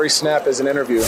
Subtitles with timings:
[0.00, 1.02] Every snap is an interview.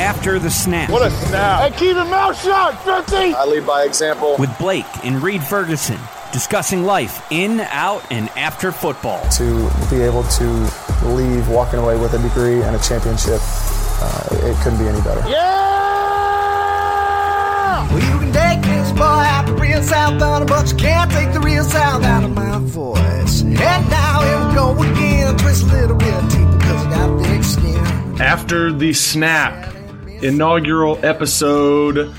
[0.00, 0.88] After the snap.
[0.88, 1.70] What a snap.
[1.70, 3.34] Hey, keep your mouth shut, 50!
[3.34, 4.36] I lead by example.
[4.38, 5.98] With Blake and Reid Ferguson
[6.32, 9.20] discussing life in, out, and after football.
[9.32, 10.70] To be able to
[11.04, 15.20] leave walking away with a degree and a championship, uh, it couldn't be any better.
[15.28, 15.84] Yeah!
[17.92, 21.30] Well, you can take this boy out the real south on but you can't take
[21.34, 23.42] the real south out of my voice.
[23.42, 27.44] And now here we go again, twist a little bit deep because I got thick
[27.44, 27.93] skin.
[28.20, 29.74] After the snap,
[30.22, 32.14] inaugural episode.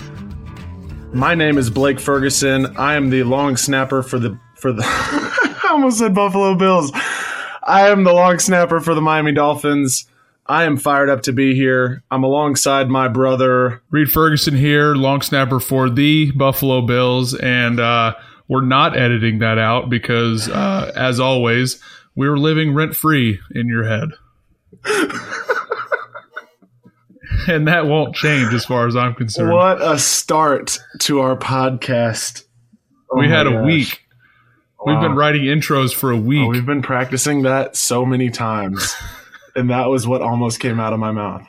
[1.13, 2.75] My name is Blake Ferguson.
[2.77, 6.91] I am the long snapper for the for the I almost said Buffalo Bills.
[7.63, 10.05] I am the long snapper for the Miami Dolphins.
[10.45, 12.03] I am fired up to be here.
[12.11, 13.81] I'm alongside my brother.
[13.89, 18.15] Reid Ferguson here, long snapper for the Buffalo Bills, and uh,
[18.49, 21.81] we're not editing that out because, uh, as always,
[22.15, 24.09] we're living rent free in your head.
[27.47, 29.51] and that won't change as far as I'm concerned.
[29.51, 32.43] What a start to our podcast.
[33.11, 33.65] Oh we had a gosh.
[33.65, 34.01] week.
[34.85, 36.45] We've been writing intros for a oh, week.
[36.45, 38.95] Oh, we've been practicing that so many times.
[39.55, 41.47] and that was what almost came out of my mouth.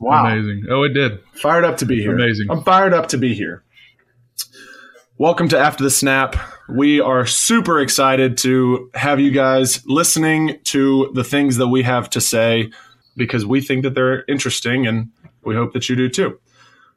[0.00, 0.26] Wow.
[0.26, 0.64] Amazing.
[0.68, 1.20] Oh, it did.
[1.34, 2.14] Fired up to be here.
[2.14, 2.50] Amazing.
[2.50, 3.62] I'm fired up to be here.
[5.16, 6.34] Welcome to After the Snap.
[6.68, 12.10] We are super excited to have you guys listening to the things that we have
[12.10, 12.72] to say
[13.16, 15.10] because we think that they're interesting and
[15.44, 16.38] we hope that you do too.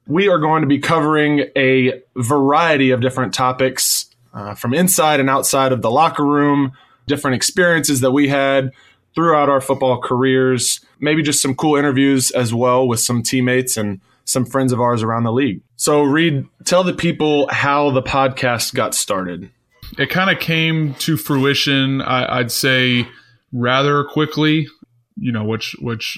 [0.07, 5.29] We are going to be covering a variety of different topics uh, from inside and
[5.29, 6.73] outside of the locker room,
[7.07, 8.71] different experiences that we had
[9.15, 14.01] throughout our football careers, maybe just some cool interviews as well with some teammates and
[14.25, 15.61] some friends of ours around the league.
[15.77, 19.49] So, Reid, tell the people how the podcast got started.
[19.97, 23.07] it kind of came to fruition I, i'd say
[23.53, 24.67] rather quickly
[25.15, 26.17] you know which which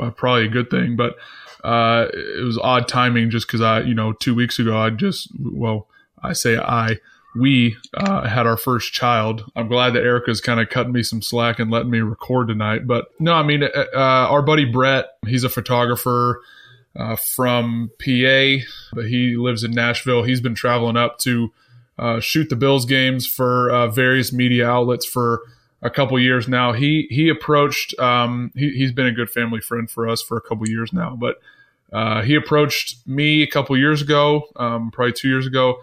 [0.00, 1.16] uh, probably a good thing but
[1.64, 5.28] uh, it was odd timing just because i you know two weeks ago i just
[5.38, 5.86] well
[6.22, 6.96] i say i
[7.36, 9.44] we uh, had our first child.
[9.54, 12.86] I'm glad that erica's kind of cutting me some slack and letting me record tonight
[12.86, 16.42] but no i mean uh, uh, our buddy brett he's a photographer
[16.96, 18.56] uh, from pa
[18.92, 20.22] but he lives in nashville.
[20.22, 21.52] He's been traveling up to
[21.98, 25.42] uh, shoot the Bills games for uh, various media outlets for
[25.82, 26.72] a couple years now.
[26.72, 27.98] He he approached.
[27.98, 31.16] Um, he, he's been a good family friend for us for a couple years now,
[31.16, 31.40] but
[31.92, 35.80] uh, he approached me a couple years ago, um, probably two years ago,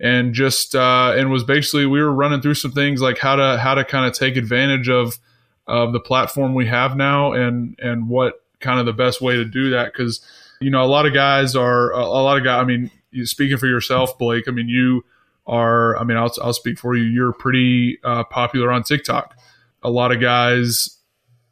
[0.00, 3.58] and just uh, and was basically we were running through some things like how to
[3.58, 5.18] how to kind of take advantage of
[5.66, 9.44] of the platform we have now and and what kind of the best way to
[9.44, 10.20] do that because
[10.60, 12.60] you know a lot of guys are a, a lot of guys.
[12.60, 12.90] I mean,
[13.24, 14.46] speaking for yourself, Blake.
[14.46, 15.04] I mean you
[15.48, 19.34] are i mean i'll, I'll speak for you you're pretty uh, popular on tiktok
[19.82, 20.98] a lot of guys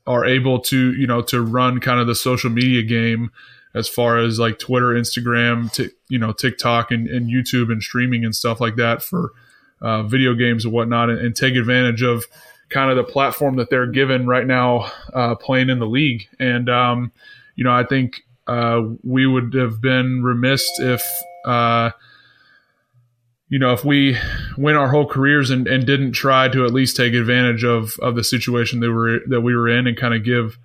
[0.06, 3.30] are able to you know to run kind of the social media game
[3.74, 8.24] as far as like twitter instagram t- you know tiktok and, and youtube and streaming
[8.24, 9.32] and stuff like that for
[9.82, 12.24] uh, video games and whatnot and, and take advantage of
[12.68, 16.26] kind of the platform that they're given right now uh, playing in the league.
[16.40, 17.12] And um,
[17.56, 21.02] you know i think uh, we would have been remiss if
[21.44, 21.90] uh,
[23.48, 24.16] you know, if we
[24.58, 28.16] went our whole careers and, and didn't try to at least take advantage of, of
[28.16, 30.58] the situation that we were that we were in and kind of give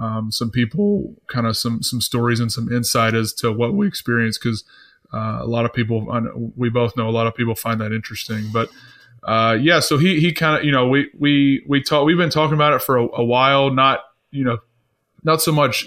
[0.00, 3.86] um, some people kind of some some stories and some insight as to what we
[3.86, 4.64] experienced because
[5.12, 6.06] uh, a lot of people
[6.56, 8.44] we both know a lot of people find that interesting.
[8.52, 8.70] But
[9.24, 12.30] uh, yeah so he he kind of you know we we we talk we've been
[12.30, 14.00] talking about it for a, a while not
[14.30, 14.58] you know
[15.22, 15.86] not so much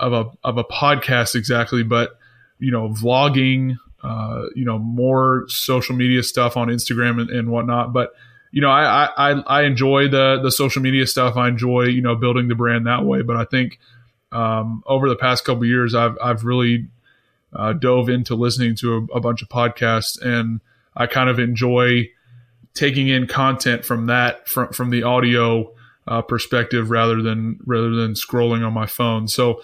[0.00, 2.18] of a of a podcast exactly but
[2.58, 7.94] you know vlogging uh, you know, more social media stuff on Instagram and, and whatnot.
[7.94, 8.12] But
[8.52, 11.36] you know, I, I I enjoy the the social media stuff.
[11.36, 13.22] I enjoy you know building the brand that way.
[13.22, 13.80] But I think
[14.30, 16.88] um, over the past couple years, I've I've really
[17.54, 20.60] uh, dove into listening to a, a bunch of podcasts, and
[20.94, 22.10] I kind of enjoy
[22.74, 25.72] taking in content from that from from the audio
[26.06, 29.28] uh, perspective rather than rather than scrolling on my phone.
[29.28, 29.62] So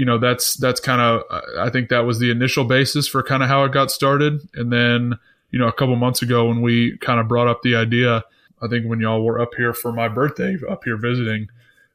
[0.00, 1.22] you know that's that's kind of
[1.58, 4.72] I think that was the initial basis for kind of how it got started, and
[4.72, 5.18] then
[5.50, 8.24] you know a couple months ago when we kind of brought up the idea,
[8.62, 11.48] I think when y'all were up here for my birthday, up here visiting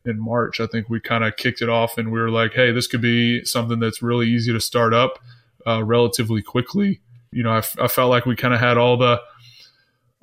[0.06, 2.72] in March, I think we kind of kicked it off, and we were like, hey,
[2.72, 5.18] this could be something that's really easy to start up
[5.66, 7.02] uh, relatively quickly.
[7.32, 9.20] You know, I, f- I felt like we kind of had all the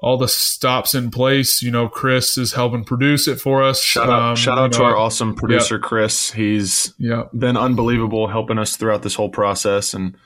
[0.02, 1.62] all the stops in place.
[1.62, 3.80] You know, Chris is helping produce it for us.
[3.82, 6.32] Shout out, Um, shout out to know, our awesome producer, Chris.
[6.32, 9.94] He's Yeah, been unbelievable helping us throughout this whole process.
[9.94, 10.16] And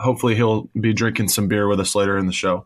[0.00, 2.64] hopefully he'll be drinking some beer with us later in the show.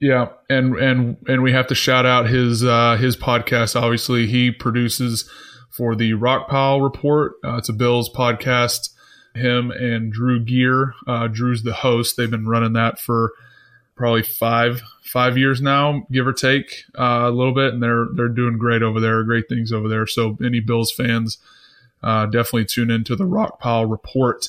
[0.00, 3.74] Yeah, and and and we have to shout out his uh, his podcast.
[3.74, 5.28] Obviously, he produces
[5.70, 7.32] for the Rockpile Report.
[7.44, 8.90] Uh, it's a Bills podcast.
[9.34, 10.94] Him and Drew Gear.
[11.08, 12.16] Uh, Drew's the host.
[12.16, 13.32] They've been running that for
[13.98, 18.28] probably five five years now, give or take uh, a little bit, and they're they're
[18.28, 20.06] doing great over there, great things over there.
[20.06, 21.38] So any Bills fans,
[22.02, 24.48] uh, definitely tune into the Rockpile Report.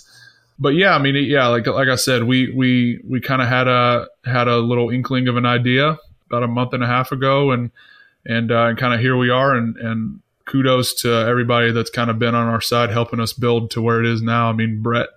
[0.57, 3.67] But yeah, I mean, yeah, like like I said, we we we kind of had
[3.67, 5.97] a had a little inkling of an idea
[6.27, 7.71] about a month and a half ago, and
[8.25, 12.09] and uh, and kind of here we are, and and kudos to everybody that's kind
[12.09, 14.49] of been on our side helping us build to where it is now.
[14.49, 15.09] I mean, Brett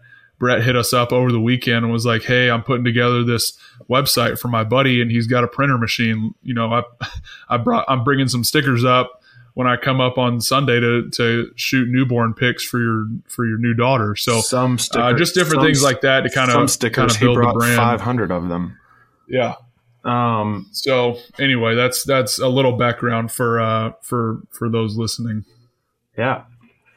[0.42, 3.56] Brett hit us up over the weekend and was like, "Hey, I'm putting together this
[3.88, 6.34] website for my buddy, and he's got a printer machine.
[6.42, 6.82] You know, I
[7.48, 9.22] I brought I'm bringing some stickers up
[9.54, 13.56] when I come up on Sunday to to shoot newborn pics for your for your
[13.56, 14.16] new daughter.
[14.16, 16.96] So some uh, stickers, just different some- things like that to kind some of stickers.
[16.96, 17.76] kind of he brought brand.
[17.76, 18.76] 500 of them.
[19.28, 19.54] Yeah.
[20.04, 25.44] Um, So anyway, that's that's a little background for uh for for those listening.
[26.18, 26.46] Yeah.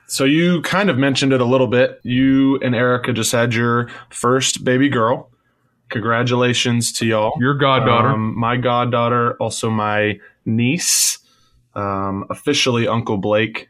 [0.08, 2.00] So you kind of mentioned it a little bit.
[2.04, 5.30] You and Erica just had your first baby girl.
[5.90, 7.34] Congratulations to y'all.
[7.40, 8.10] Your goddaughter.
[8.10, 11.20] Um, my goddaughter, also my niece,
[11.76, 13.70] um, officially Uncle Blake.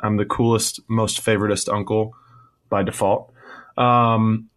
[0.00, 2.14] I'm the coolest, most favoritist uncle
[2.68, 3.32] by default.
[3.76, 4.48] Um,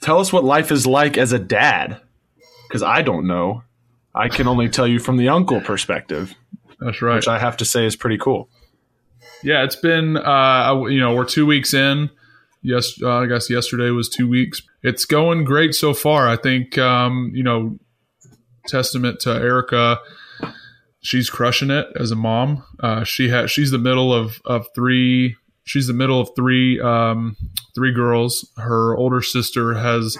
[0.00, 2.00] tell us what life is like as a dad,
[2.66, 3.62] because I don't know.
[4.14, 6.34] I can only tell you from the uncle perspective,
[6.80, 7.16] that's right.
[7.16, 8.48] which I have to say is pretty cool.
[9.42, 12.10] Yeah, it's been uh you know, we're 2 weeks in.
[12.62, 14.62] Yes, uh, I guess yesterday was 2 weeks.
[14.82, 16.28] It's going great so far.
[16.28, 17.78] I think um, you know,
[18.66, 19.98] testament to Erica
[21.00, 22.62] she's crushing it as a mom.
[22.80, 27.36] Uh, she has she's the middle of of three she's the middle of three um,
[27.74, 28.50] three girls.
[28.56, 30.16] Her older sister has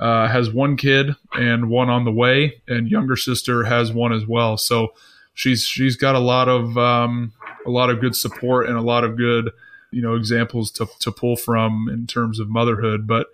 [0.00, 4.26] uh, has one kid and one on the way, and younger sister has one as
[4.26, 4.56] well.
[4.56, 4.88] So
[5.34, 7.32] she's she's got a lot of um,
[7.66, 9.50] a lot of good support and a lot of good
[9.90, 13.06] you know examples to to pull from in terms of motherhood.
[13.06, 13.28] But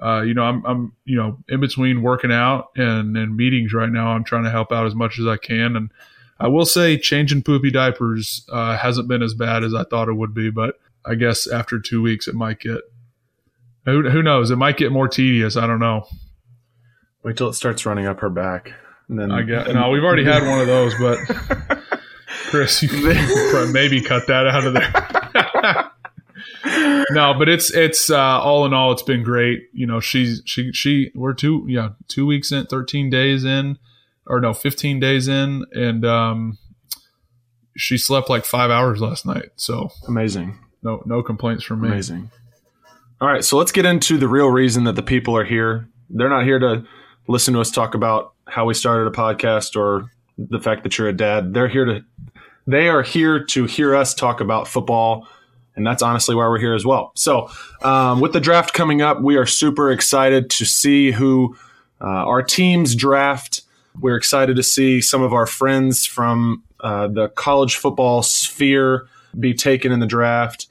[0.00, 3.90] uh, you know, I'm I'm you know in between working out and and meetings right
[3.90, 4.08] now.
[4.08, 5.90] I'm trying to help out as much as I can and.
[6.40, 10.12] I will say changing poopy diapers uh, hasn't been as bad as I thought it
[10.12, 12.82] would be, but I guess after two weeks it might get.
[13.86, 14.52] Who, who knows?
[14.52, 15.56] It might get more tedious.
[15.56, 16.06] I don't know.
[17.22, 18.72] Wait till it starts running up her back.
[19.08, 19.90] And then I guess no.
[19.90, 21.18] We've already had one of those, but
[22.50, 22.88] Chris, you
[23.72, 25.90] maybe cut that out of there.
[27.10, 29.68] no, but it's it's uh, all in all, it's been great.
[29.72, 33.78] You know, she's she she we're two yeah two weeks in, thirteen days in,
[34.26, 36.58] or no, fifteen days in, and um,
[37.76, 39.50] she slept like five hours last night.
[39.56, 40.58] So amazing.
[40.82, 41.88] no no complaints from me.
[41.88, 42.30] Amazing.
[43.20, 45.88] All right, so let's get into the real reason that the people are here.
[46.08, 46.84] They're not here to
[47.26, 51.08] listen to us talk about how we started a podcast or the fact that you're
[51.08, 51.52] a dad.
[51.52, 52.04] They're here to
[52.68, 55.26] they are here to hear us talk about football,
[55.74, 57.12] and that's honestly why we're here as well.
[57.16, 57.50] So,
[57.82, 61.56] um, with the draft coming up, we are super excited to see who
[62.00, 63.62] uh, our teams draft.
[64.00, 69.54] We're excited to see some of our friends from uh, the college football sphere be
[69.54, 70.68] taken in the draft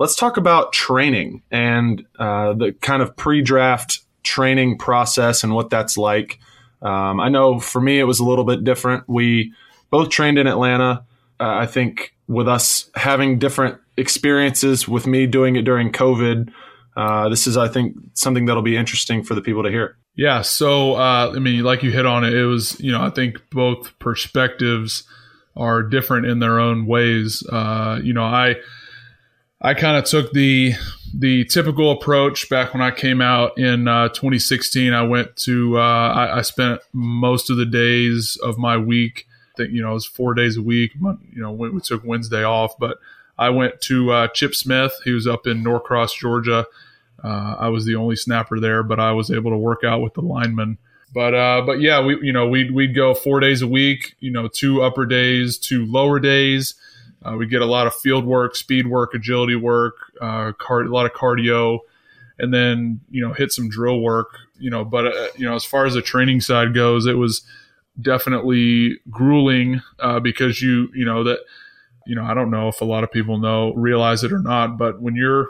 [0.00, 5.98] let's talk about training and uh, the kind of pre-draft training process and what that's
[5.98, 6.40] like.
[6.80, 9.06] Um, I know for me it was a little bit different.
[9.06, 9.52] We
[9.90, 11.04] both trained in Atlanta.
[11.40, 16.52] Uh, I think with us having different experiences, with me doing it during COVID,
[16.96, 19.96] uh, this is I think something that'll be interesting for the people to hear.
[20.16, 20.42] Yeah.
[20.42, 23.38] So, uh, I mean, like you hit on it, it was, you know, I think
[23.50, 25.04] both perspectives
[25.56, 27.42] are different in their own ways.
[27.50, 28.56] Uh, you know, I,
[29.62, 30.74] I kind of took the,
[31.14, 34.92] the typical approach back when I came out in uh, 2016.
[34.92, 39.26] I went to, uh, I, I spent most of the days of my week,
[39.56, 42.44] think, you know, it was four days a week, you know, we, we took Wednesday
[42.44, 42.98] off, but
[43.38, 44.92] I went to uh, Chip Smith.
[45.02, 46.66] He was up in Norcross, Georgia.
[47.24, 50.14] Uh, I was the only snapper there, but I was able to work out with
[50.14, 50.78] the linemen.
[51.12, 54.14] But uh, but yeah, we you know we'd we'd go four days a week.
[54.20, 56.74] You know, two upper days, two lower days.
[57.22, 61.06] Uh, we get a lot of field work, speed work, agility work, uh, a lot
[61.06, 61.80] of cardio,
[62.38, 64.36] and then you know hit some drill work.
[64.58, 67.42] You know, but uh, you know as far as the training side goes, it was
[68.00, 71.40] definitely grueling uh, because you you know that
[72.06, 74.78] you know I don't know if a lot of people know realize it or not,
[74.78, 75.48] but when you're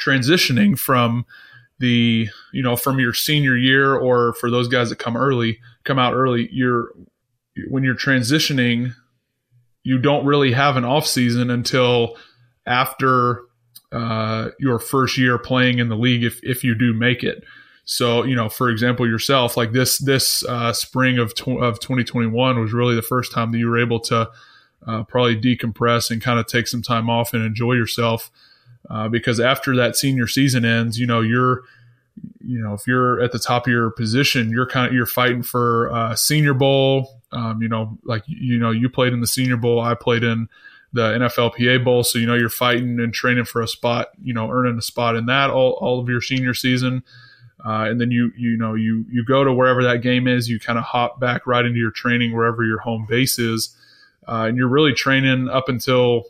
[0.00, 1.26] transitioning from
[1.78, 5.98] the you know from your senior year or for those guys that come early come
[5.98, 6.92] out early you're
[7.68, 8.94] when you're transitioning
[9.84, 12.16] you don't really have an off season until
[12.66, 13.42] after
[13.92, 17.42] uh, your first year playing in the league if, if you do make it
[17.90, 22.60] so you know for example yourself like this this uh, spring of, tw- of 2021
[22.60, 24.28] was really the first time that you were able to
[24.86, 28.30] uh, probably decompress and kind of take some time off and enjoy yourself.
[28.90, 31.62] Uh, because after that senior season ends, you know you're,
[32.44, 35.42] you know, if you're at the top of your position, you're kind of you're fighting
[35.42, 37.20] for uh, Senior Bowl.
[37.32, 40.48] Um, you know, like you know, you played in the Senior Bowl, I played in
[40.92, 44.08] the NFLPA Bowl, so you know you're fighting and training for a spot.
[44.22, 47.02] You know, earning a spot in that all, all of your senior season.
[47.64, 50.48] Uh, and then you you know you you go to wherever that game is.
[50.48, 53.76] You kind of hop back right into your training wherever your home base is,
[54.28, 56.24] uh, and you're really training up until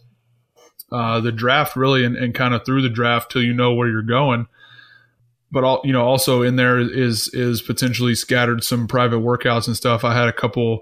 [0.90, 3.88] uh, the draft, really, and, and kind of through the draft till you know where
[3.88, 4.46] you're going.
[5.52, 9.76] But all you know, also in there is is potentially scattered some private workouts and
[9.76, 10.04] stuff.
[10.04, 10.80] I had a couple.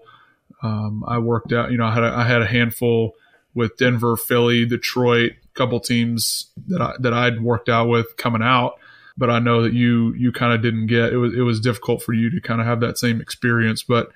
[0.63, 1.73] Um, I worked out.
[1.73, 3.17] You know, I had a, I had a handful
[3.53, 8.43] with Denver, Philly, Detroit, a couple teams that I that I'd worked out with coming
[8.43, 8.79] out
[9.19, 12.03] but I know that you you kind of didn't get it was it was difficult
[12.03, 13.83] for you to kind of have that same experience.
[13.83, 14.11] But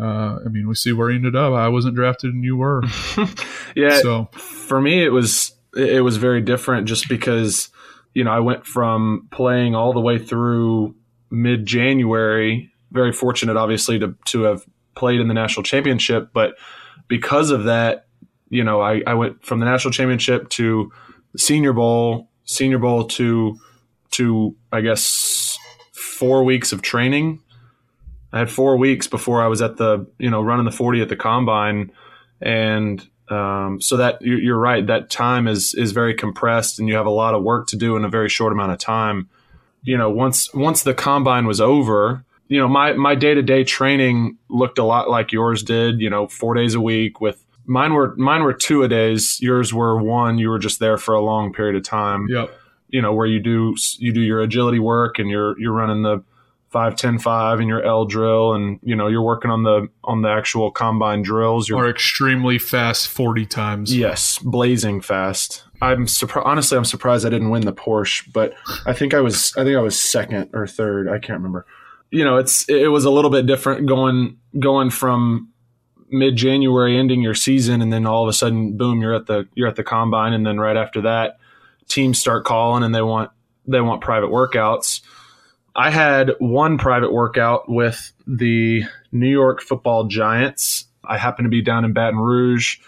[0.00, 1.52] uh, I mean, we see where you ended up.
[1.52, 2.82] I wasn't drafted, and you were.
[3.76, 4.00] yeah.
[4.00, 7.68] So for me, it was it was very different, just because
[8.14, 10.94] you know I went from playing all the way through
[11.30, 12.70] mid January.
[12.90, 16.54] Very fortunate, obviously, to to have played in the national championship, but
[17.08, 18.06] because of that,
[18.48, 20.92] you know, I, I went from the national championship to
[21.32, 23.58] the Senior Bowl, Senior Bowl to
[24.14, 25.58] to I guess
[25.92, 27.40] four weeks of training.
[28.32, 31.08] I had four weeks before I was at the you know running the forty at
[31.08, 31.92] the combine,
[32.40, 34.86] and um, so that you're right.
[34.86, 37.96] That time is is very compressed, and you have a lot of work to do
[37.96, 39.28] in a very short amount of time.
[39.82, 43.64] You know, once once the combine was over, you know my my day to day
[43.64, 46.00] training looked a lot like yours did.
[46.00, 49.38] You know, four days a week with mine were mine were two a days.
[49.40, 50.38] Yours were one.
[50.38, 52.26] You were just there for a long period of time.
[52.28, 52.50] Yep
[52.94, 56.22] you know where you do you do your agility work and you're you're running the
[56.70, 60.22] 5 10 5 and your L drill and you know you're working on the on
[60.22, 61.68] the actual combine drills.
[61.68, 63.96] You're extremely fast 40 times.
[63.96, 65.64] Yes blazing fast.
[65.82, 68.54] I'm surprised honestly I'm surprised I didn't win the Porsche but
[68.86, 71.08] I think I was I think I was second or third.
[71.08, 71.66] I can't remember.
[72.12, 75.50] You know it's it was a little bit different going going from
[76.10, 79.48] mid January ending your season and then all of a sudden boom you're at the
[79.56, 81.38] you're at the combine and then right after that
[81.88, 83.30] teams start calling and they want
[83.66, 85.00] they want private workouts.
[85.76, 90.86] I had one private workout with the New York Football Giants.
[91.04, 92.78] I happened to be down in Baton Rouge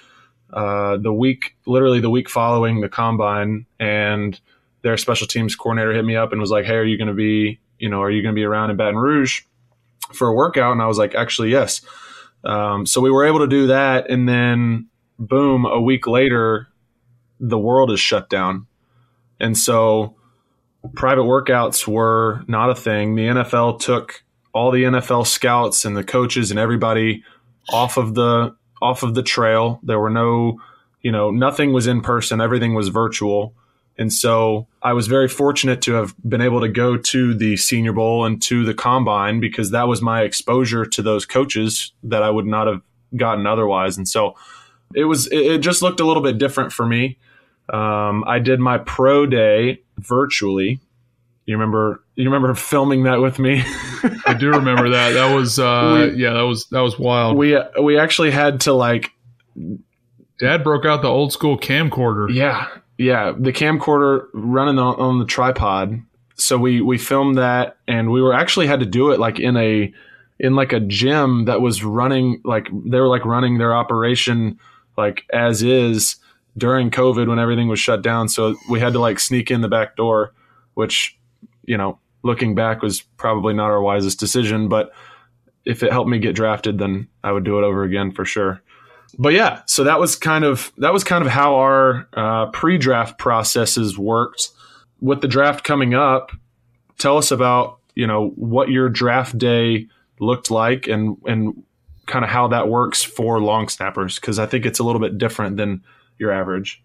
[0.53, 4.39] uh, the week, literally the week following the combine, and
[4.83, 7.15] their special teams coordinator hit me up and was like, "Hey, are you going to
[7.15, 9.43] be, you know, are you going to be around in Baton Rouge
[10.13, 11.81] for a workout?" And I was like, "Actually, yes."
[12.45, 14.89] Um, so we were able to do that, and then
[15.19, 16.69] boom, a week later,
[17.41, 18.67] the world is shut down
[19.41, 20.15] and so
[20.95, 23.15] private workouts were not a thing.
[23.15, 27.23] The NFL took all the NFL scouts and the coaches and everybody
[27.69, 29.81] off of the off of the trail.
[29.83, 30.61] There were no,
[31.03, 32.41] you know, nothing was in person.
[32.41, 33.55] Everything was virtual.
[33.99, 37.93] And so I was very fortunate to have been able to go to the Senior
[37.93, 42.29] Bowl and to the Combine because that was my exposure to those coaches that I
[42.29, 42.83] would not have
[43.17, 43.97] gotten otherwise.
[43.97, 44.37] And so
[44.95, 47.19] it was it just looked a little bit different for me.
[47.69, 50.81] Um, I did my pro day virtually.
[51.47, 52.03] You remember?
[52.17, 53.63] You remember filming that with me?
[54.27, 55.13] I do remember that.
[55.13, 57.37] That was uh, we, yeah, that was that was wild.
[57.37, 59.11] We we actually had to like.
[60.39, 62.33] Dad broke out the old school camcorder.
[62.33, 62.69] Yeah,
[62.99, 66.03] yeah, the camcorder running on, on the tripod.
[66.35, 69.57] So we we filmed that, and we were actually had to do it like in
[69.57, 69.93] a
[70.39, 74.59] in like a gym that was running like they were like running their operation
[74.97, 76.17] like as is
[76.57, 78.29] during COVID when everything was shut down.
[78.29, 80.33] So we had to like sneak in the back door,
[80.75, 81.19] which,
[81.65, 84.69] you know, looking back was probably not our wisest decision.
[84.69, 84.93] But
[85.65, 88.63] if it helped me get drafted, then I would do it over again for sure.
[89.19, 93.19] But yeah, so that was kind of that was kind of how our uh, pre-draft
[93.19, 94.51] processes worked.
[95.01, 96.33] With the draft coming up,
[96.99, 99.87] tell us about you know what your draft day
[100.21, 101.63] looked like and and
[102.07, 105.19] kind of how that works for long snappers because I think it's a little bit
[105.19, 105.83] different than
[106.19, 106.83] your average.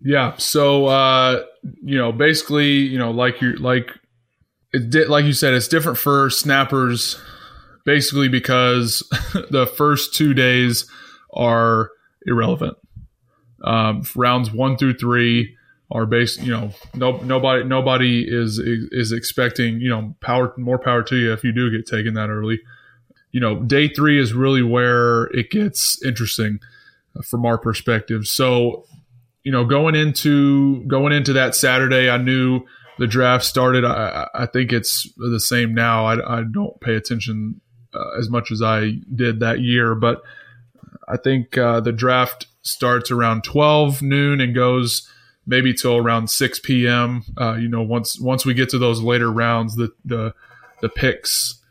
[0.00, 0.34] Yeah.
[0.36, 1.44] So uh,
[1.82, 3.90] you know, basically, you know, like you like
[4.72, 7.18] it did like you said, it's different for snappers
[7.86, 9.08] basically because
[9.50, 10.90] the first two days
[11.32, 11.90] are
[12.26, 12.76] irrelevant.
[13.64, 15.56] Um, rounds one through three
[15.90, 21.02] are based, you know, no, nobody, nobody is, is expecting, you know, power, more power
[21.04, 22.60] to you if you do get taken that early.
[23.30, 26.58] You know, day three is really where it gets interesting
[27.24, 28.26] from our perspective.
[28.26, 28.84] So,
[29.42, 32.62] you know, going into going into that Saturday, I knew
[32.98, 33.84] the draft started.
[33.84, 36.06] I, I think it's the same now.
[36.06, 37.60] I, I don't pay attention
[37.94, 40.22] uh, as much as I did that year, but
[41.08, 45.08] I think uh, the draft starts around 12 noon and goes
[45.46, 47.22] maybe till around 6 p.m.
[47.40, 50.34] Uh, you know, once once we get to those later rounds, the the
[50.82, 51.62] the picks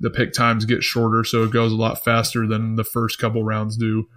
[0.00, 3.44] the pick times get shorter, so it goes a lot faster than the first couple
[3.44, 4.08] rounds do.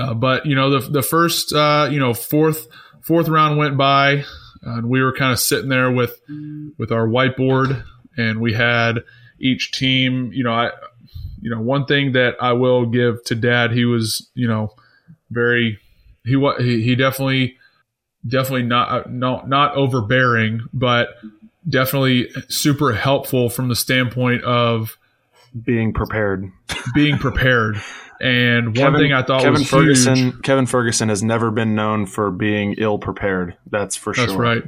[0.00, 2.66] Uh, but you know, the the first uh, you know fourth
[3.02, 4.24] fourth round went by,
[4.62, 6.18] and we were kind of sitting there with
[6.78, 7.84] with our whiteboard,
[8.16, 9.00] and we had
[9.38, 10.32] each team.
[10.32, 10.70] You know, I
[11.42, 14.72] you know one thing that I will give to Dad, he was you know
[15.30, 15.78] very
[16.24, 17.58] he was he, he definitely
[18.26, 21.10] definitely not not not overbearing, but
[21.68, 24.96] definitely super helpful from the standpoint of
[25.62, 26.50] being prepared.
[26.94, 27.76] being prepared.
[28.20, 30.16] And one Kevin, thing I thought Kevin was Ferguson.
[30.16, 30.42] huge.
[30.42, 33.56] Kevin Ferguson has never been known for being ill prepared.
[33.70, 34.40] That's for That's sure.
[34.40, 34.62] right.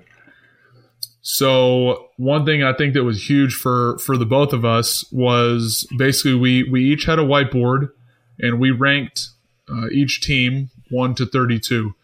[1.20, 5.86] So one thing I think that was huge for for the both of us was
[5.96, 7.90] basically we we each had a whiteboard
[8.38, 9.28] and we ranked
[9.68, 11.94] uh, each team one to thirty two.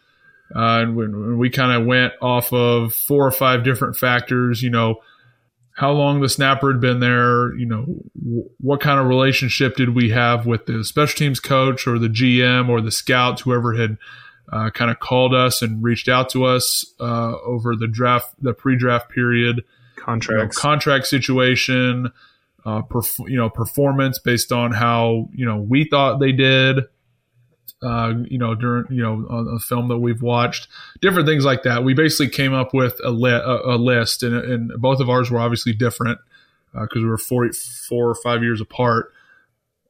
[0.55, 4.95] Uh, and we kind of went off of four or five different factors, you know,
[5.79, 7.85] how long the snapper had been there, you know,
[8.21, 12.09] w- what kind of relationship did we have with the special teams coach or the
[12.09, 13.97] GM or the scouts, whoever had
[14.51, 18.53] uh, kind of called us and reached out to us uh, over the draft, the
[18.53, 19.63] pre-draft period,
[19.95, 22.11] you know, contract situation,
[22.65, 26.79] uh, perf- you know, performance based on how you know we thought they did.
[27.81, 30.67] Uh, you know, during you know on a film that we've watched,
[30.99, 31.83] different things like that.
[31.83, 35.31] We basically came up with a, li- a, a list, and, and both of ours
[35.31, 36.19] were obviously different
[36.73, 39.13] because we were four, four or five years apart.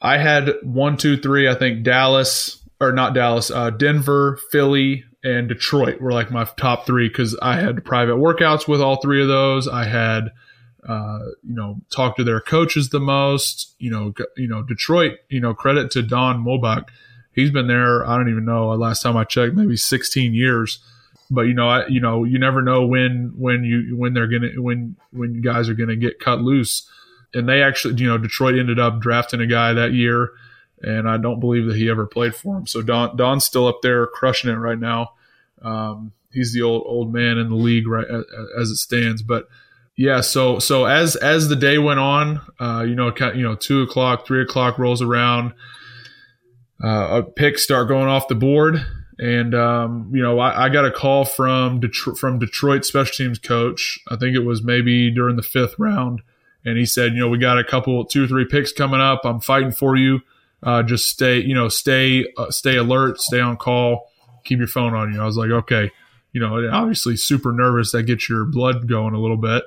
[0.02, 1.50] I had one, two, three.
[1.50, 6.86] I think Dallas or not Dallas, uh, Denver, Philly, and Detroit were like my top
[6.86, 9.68] three because I had private workouts with all three of those.
[9.68, 10.32] I had,
[10.88, 13.76] uh, you know, talked to their coaches the most.
[13.80, 15.18] You know, you know, Detroit.
[15.30, 16.86] You know, credit to Don Muhlbach.
[17.40, 18.06] He's been there.
[18.06, 18.70] I don't even know.
[18.70, 20.80] Last time I checked, maybe 16 years.
[21.32, 24.50] But you know, I, you know, you never know when when you when they're gonna
[24.58, 26.90] when when guys are gonna get cut loose.
[27.34, 30.32] And they actually, you know, Detroit ended up drafting a guy that year
[30.82, 32.68] and I don't believe that he ever played for him.
[32.68, 35.14] So Don Don's still up there crushing it right now.
[35.62, 38.08] Um, he's the old old man in the league right
[38.60, 39.22] as it stands.
[39.22, 39.48] But
[39.96, 43.82] yeah, so so as as the day went on, uh, you know, you know, two
[43.82, 45.54] o'clock, three o'clock rolls around,
[46.84, 48.86] uh, picks start going off the board.
[49.18, 53.38] And um, you know, I, I, got a call from Detroit, from Detroit special teams
[53.38, 54.00] coach.
[54.10, 56.22] I think it was maybe during the fifth round,
[56.64, 59.26] and he said, you know, we got a couple, two or three picks coming up.
[59.26, 60.22] I'm fighting for you.
[60.64, 64.10] Uh, just stay, you know, stay, uh, stay alert, stay on call,
[64.46, 65.22] keep your phone on you.
[65.22, 65.92] I was like, okay,
[66.32, 67.92] you know, obviously super nervous.
[67.92, 69.64] That gets your blood going a little bit,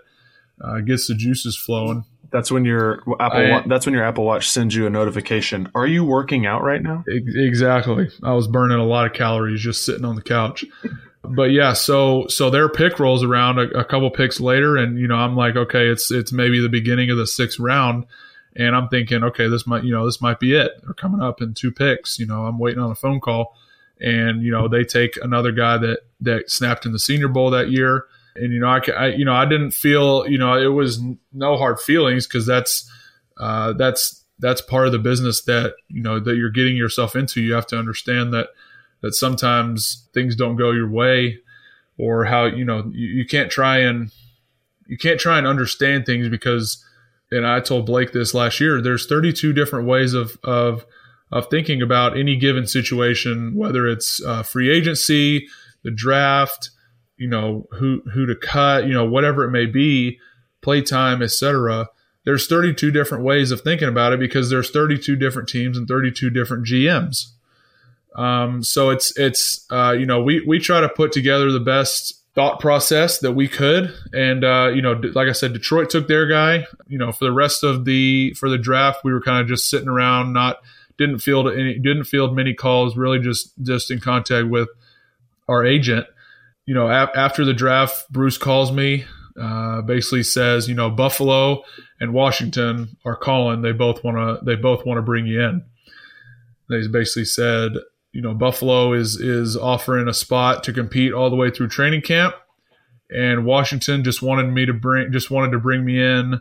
[0.63, 2.05] uh, gets the juices flowing.
[2.33, 3.39] That's when your Apple.
[3.41, 5.71] I- Wa- that's when your Apple Watch sends you a notification.
[5.75, 7.05] Are you working out right now?
[7.07, 8.09] Exactly.
[8.23, 10.65] I was burning a lot of calories just sitting on the couch.
[11.25, 15.07] But yeah, so so their pick rolls around a, a couple picks later, and you
[15.07, 18.07] know I'm like, okay, it's it's maybe the beginning of the sixth round,
[18.57, 20.73] and I'm thinking, okay, this might you know this might be it.
[20.83, 22.19] They're coming up in two picks.
[22.19, 23.57] You know, I'm waiting on a phone call,
[24.01, 27.71] and you know they take another guy that that snapped in the Senior Bowl that
[27.71, 31.01] year, and you know I, I you know I didn't feel you know it was
[31.33, 32.91] no hard feelings because that's
[33.39, 37.41] uh, that's that's part of the business that you know that you're getting yourself into.
[37.41, 38.49] You have to understand that
[39.03, 41.39] that sometimes things don't go your way,
[41.99, 44.11] or how you know you, you can't try and
[44.87, 46.85] you can't try and understand things because.
[47.35, 48.83] And I told Blake this last year.
[48.83, 50.85] There's 32 different ways of of
[51.31, 55.47] of thinking about any given situation, whether it's uh, free agency,
[55.83, 56.69] the draft,
[57.23, 60.19] you know who who to cut, you know whatever it may be,
[60.61, 61.89] playtime, etc.
[62.25, 66.31] There's 32 different ways of thinking about it because there's 32 different teams and 32
[66.31, 67.27] different GMs.
[68.17, 72.21] Um, so it's it's uh, you know we we try to put together the best
[72.35, 76.27] thought process that we could, and uh, you know like I said, Detroit took their
[76.27, 76.67] guy.
[76.89, 79.71] You know for the rest of the for the draft, we were kind of just
[79.71, 80.59] sitting around, not
[80.99, 84.69] didn't field any didn't field many calls, really just just in contact with
[85.49, 86.07] our agent.
[86.67, 89.05] You know af- after the draft, Bruce calls me,
[89.41, 91.63] uh, basically says you know Buffalo
[92.01, 93.63] and Washington are calling.
[93.63, 95.65] They both want to they both want to bring you in.
[96.69, 97.73] They basically said
[98.13, 102.03] you know Buffalo is is offering a spot to compete all the way through training
[102.03, 102.35] camp,
[103.11, 106.41] and Washington just wanted me to bring just wanted to bring me in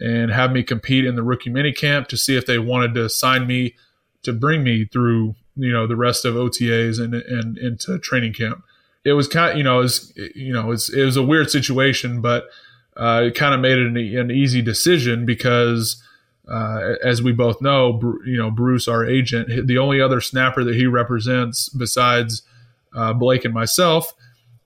[0.00, 3.08] and have me compete in the rookie mini camp to see if they wanted to
[3.08, 3.74] sign me
[4.22, 8.62] to bring me through you know the rest of OTAs and and into training camp.
[9.06, 11.48] It was kind of, you know it was you know it's it was a weird
[11.48, 12.48] situation, but
[12.96, 16.02] uh, it kind of made it an, an easy decision because
[16.48, 20.74] uh, as we both know, you know Bruce, our agent, the only other snapper that
[20.74, 22.42] he represents besides
[22.96, 24.12] uh, Blake and myself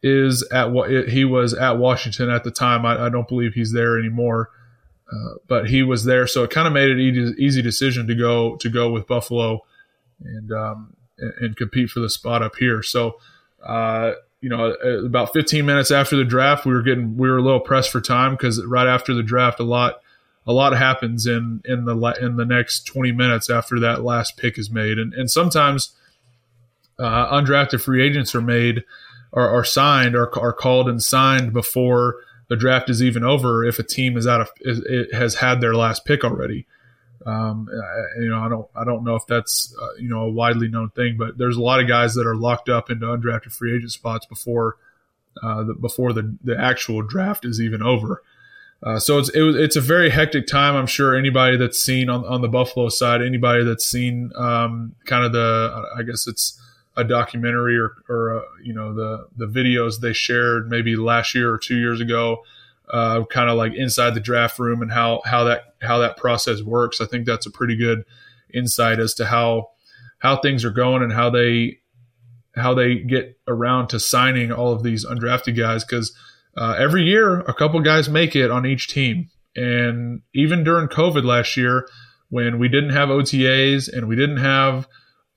[0.02, 2.86] is at what he was at Washington at the time.
[2.86, 4.48] I, I don't believe he's there anymore,
[5.12, 8.14] uh, but he was there, so it kind of made it easy, easy decision to
[8.14, 9.66] go to go with Buffalo
[10.24, 12.82] and um, and compete for the spot up here.
[12.82, 13.18] So.
[13.62, 14.72] Uh, you know,
[15.04, 18.00] about 15 minutes after the draft, we were getting we were a little pressed for
[18.00, 20.00] time because right after the draft, a lot
[20.46, 24.58] a lot happens in in the in the next 20 minutes after that last pick
[24.58, 25.94] is made, and and sometimes
[26.98, 28.84] uh, undrafted free agents are made
[29.32, 32.16] or are signed or are called and signed before
[32.48, 35.74] the draft is even over if a team is out of it has had their
[35.74, 36.66] last pick already.
[37.26, 37.68] Um,
[38.18, 40.90] you know, I don't, I don't know if that's uh, you know a widely known
[40.90, 43.92] thing, but there's a lot of guys that are locked up into undrafted free agent
[43.92, 44.76] spots before
[45.42, 48.22] uh, the, before the the actual draft is even over.
[48.82, 50.74] Uh, so it's it it's a very hectic time.
[50.74, 55.24] I'm sure anybody that's seen on, on the Buffalo side, anybody that's seen um, kind
[55.24, 56.58] of the I guess it's
[56.96, 61.52] a documentary or or uh, you know the the videos they shared maybe last year
[61.52, 62.42] or two years ago
[62.92, 66.62] uh, kind of like inside the draft room and how how that how that process
[66.62, 67.00] works.
[67.00, 68.04] I think that's a pretty good
[68.52, 69.68] insight as to how
[70.18, 71.78] how things are going and how they
[72.56, 76.14] how they get around to signing all of these undrafted guys because
[76.56, 81.24] uh, every year a couple guys make it on each team and even during covid
[81.24, 81.88] last year
[82.28, 84.88] when we didn't have otas and we didn't have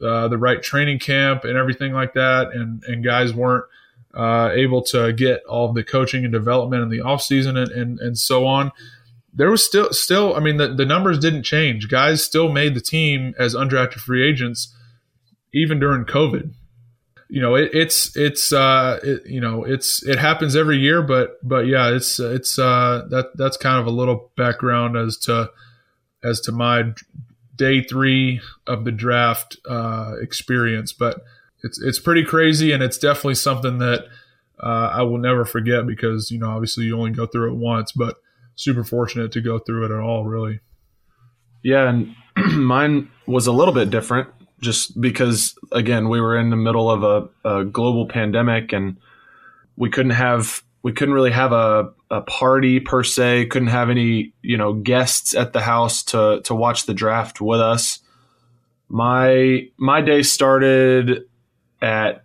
[0.02, 3.66] uh, the right training camp and everything like that and and guys weren't
[4.14, 8.00] uh, able to get all of the coaching and development in the offseason and, and,
[8.00, 8.72] and so on.
[9.36, 11.90] There was still, still, I mean, the, the numbers didn't change.
[11.90, 14.76] Guys still made the team as undrafted free agents,
[15.54, 16.54] even during COVID.
[17.30, 21.38] You know, it, it's, it's, uh, it, you know, it's, it happens every year, but,
[21.42, 25.50] but yeah, it's, it's, uh, that, that's kind of a little background as to,
[26.24, 26.94] as to my
[27.56, 30.94] day three of the draft, uh, experience.
[30.94, 31.24] But,
[31.64, 34.06] it's it's pretty crazy, and it's definitely something that
[34.62, 37.94] uh, I will never forget because you know obviously you only go through it once,
[37.94, 38.18] but
[38.56, 40.60] super fortunate to go through it at all, really.
[41.64, 42.16] Yeah, and
[42.58, 44.30] mine was a little bit different,
[44.62, 48.98] just because again we were in the middle of a, a global pandemic, and
[49.76, 54.34] we couldn't have we couldn't really have a, a party per se couldn't have any
[54.42, 58.00] you know guests at the house to to watch the draft with us
[58.90, 61.24] my my day started
[61.82, 62.24] at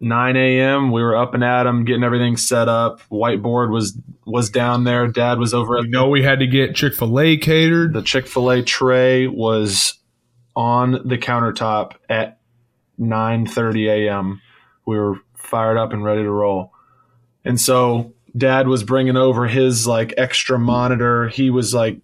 [0.00, 0.92] 9 a.m.
[0.92, 3.00] We were up and at at 'em, getting everything set up.
[3.10, 5.06] Whiteboard was was down there.
[5.08, 5.78] Dad was over.
[5.78, 7.94] You know, we had to get Chick Fil A catered.
[7.94, 9.94] The Chick Fil A tray was
[10.54, 12.38] on the countertop at
[12.98, 14.40] 9:30 a.m.
[14.84, 16.72] We were fired up and ready to roll,
[17.44, 21.28] and so Dad was bringing over his like extra monitor.
[21.28, 21.98] He was like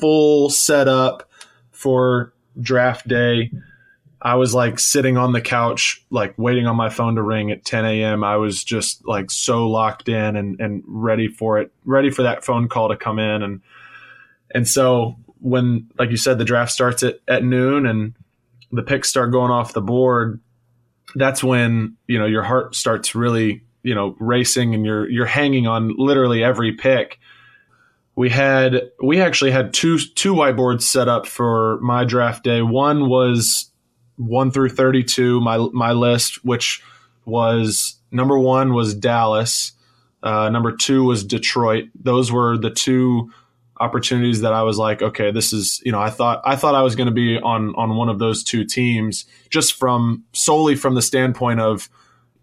[0.00, 1.28] full setup
[1.72, 3.50] for draft day
[4.20, 7.64] I was like sitting on the couch, like waiting on my phone to ring at
[7.64, 8.24] 10 a.m.
[8.24, 12.44] I was just like so locked in and, and ready for it, ready for that
[12.44, 13.42] phone call to come in.
[13.42, 13.60] And,
[14.52, 18.14] and so when, like you said, the draft starts at, at noon and
[18.72, 20.40] the picks start going off the board,
[21.14, 25.68] that's when, you know, your heart starts really, you know, racing and you're, you're hanging
[25.68, 27.20] on literally every pick.
[28.16, 32.62] We had, we actually had two, two whiteboards set up for my draft day.
[32.62, 33.70] One was
[34.18, 36.82] 1 through 32, my my list, which
[37.24, 39.72] was number one was Dallas,
[40.22, 41.88] uh, number two was Detroit.
[41.94, 43.32] Those were the two
[43.80, 46.82] opportunities that I was like, okay, this is you know I thought I thought I
[46.82, 50.94] was going to be on on one of those two teams just from solely from
[50.94, 51.88] the standpoint of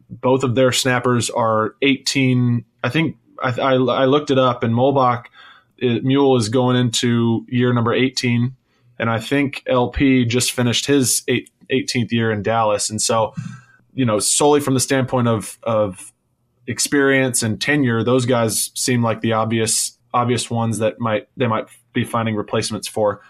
[0.10, 2.64] both of their snappers are 18.
[2.84, 5.26] I think I, I, I looked it up and Muhlbach
[5.78, 8.56] it, Mule is going into year number 18
[8.98, 12.90] and I think LP just finished his eight, 18th year in Dallas.
[12.90, 13.34] And so,
[13.94, 16.14] you know, solely from the standpoint of, of
[16.68, 21.68] experience and tenure, those guys seem like the obvious, obvious ones that might, they might
[21.94, 23.22] be finding replacements for.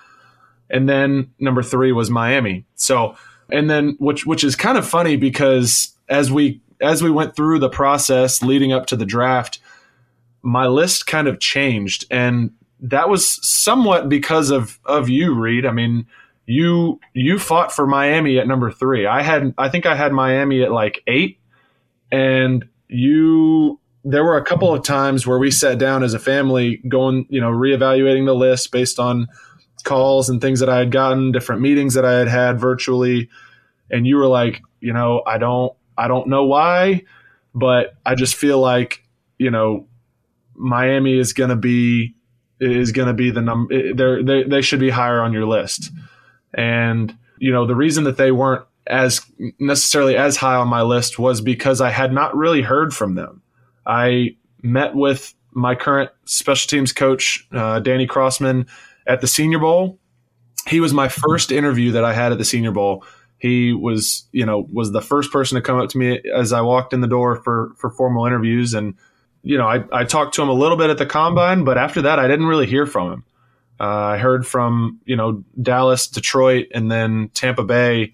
[0.70, 2.66] And then number three was Miami.
[2.76, 3.16] So,
[3.52, 7.60] and then which, which is kind of funny because as we, as we went through
[7.60, 9.60] the process leading up to the draft,
[10.42, 15.66] my list kind of changed and that was somewhat because of of you Reid.
[15.66, 16.06] I mean,
[16.46, 19.06] you you fought for Miami at number three.
[19.06, 21.40] I had I think I had Miami at like eight,
[22.12, 26.82] and you there were a couple of times where we sat down as a family
[26.88, 29.28] going you know reevaluating the list based on
[29.84, 33.30] calls and things that I had gotten, different meetings that I had had virtually,
[33.90, 37.04] and you were like, you know, I don't I don't know why,
[37.54, 39.04] but I just feel like
[39.38, 39.88] you know
[40.56, 42.16] Miami is going to be
[42.60, 43.74] is going to be the number.
[43.74, 45.92] Eh, they they should be higher on your list,
[46.56, 49.22] and you know the reason that they weren't as
[49.60, 53.42] necessarily as high on my list was because I had not really heard from them.
[53.86, 58.68] I met with my current special teams coach, uh, Danny Crossman,
[59.08, 60.00] at the Senior Bowl.
[60.68, 63.04] He was my first interview that I had at the Senior Bowl.
[63.38, 66.62] He was, you know, was the first person to come up to me as I
[66.62, 68.96] walked in the door for for formal interviews, and
[69.44, 72.02] you know, I, I talked to him a little bit at the combine, but after
[72.02, 73.24] that, I didn't really hear from him.
[73.80, 78.14] Uh, I heard from you know Dallas, Detroit, and then Tampa Bay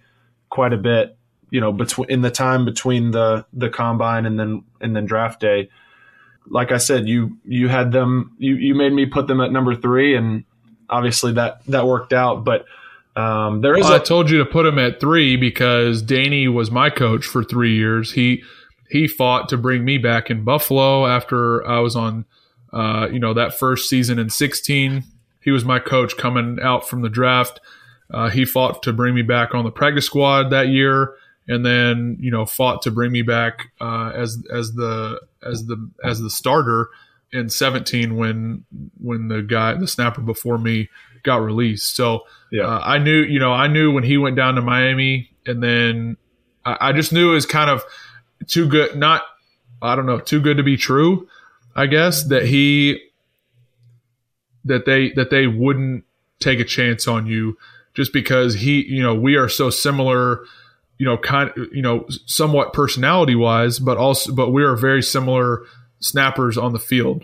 [0.50, 1.18] quite a bit.
[1.50, 5.40] You know, between in the time between the the combine and then and then draft
[5.40, 5.70] day.
[6.48, 8.36] Like I said, you you had them.
[8.40, 10.44] You you made me put them at number three, and
[10.90, 12.44] obviously that that worked out.
[12.44, 12.66] But
[13.16, 13.84] um, there is.
[13.84, 17.26] Well, a- I told you to put him at three because Danny was my coach
[17.26, 18.14] for three years.
[18.14, 18.44] He
[18.90, 22.26] he fought to bring me back in Buffalo after I was on,
[22.74, 25.04] uh, you know, that first season in sixteen.
[25.42, 27.60] He was my coach coming out from the draft.
[28.10, 31.14] Uh, he fought to bring me back on the practice squad that year,
[31.48, 35.90] and then you know fought to bring me back uh, as as the as the
[36.04, 36.90] as the starter
[37.34, 38.66] in 17 when
[39.02, 40.90] when the guy the snapper before me
[41.24, 41.96] got released.
[41.96, 42.64] So Yeah.
[42.64, 46.18] uh, I knew you know I knew when he went down to Miami, and then
[46.66, 47.84] I, I just knew it was kind of
[48.48, 49.24] too good not
[49.82, 51.28] I don't know too good to be true.
[51.76, 53.00] I guess that he
[54.66, 56.04] that they that they wouldn't
[56.40, 57.58] take a chance on you
[57.94, 60.44] just because he you know we are so similar
[60.98, 65.64] you know kind you know somewhat personality wise but also but we are very similar
[66.00, 67.24] snappers on the field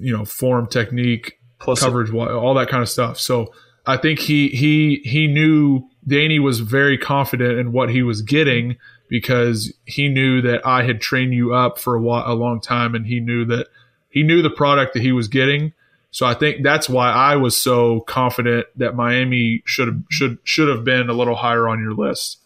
[0.00, 3.18] you know form technique Plus- coverage all that kind of stuff.
[3.18, 3.52] So
[3.86, 8.76] i think he he he knew danny was very confident in what he was getting
[9.08, 12.94] because he knew that i had trained you up for a, while, a long time
[12.94, 13.68] and he knew that
[14.10, 15.72] he knew the product that he was getting
[16.10, 20.68] so I think that's why I was so confident that Miami should have should should
[20.68, 22.38] have been a little higher on your list.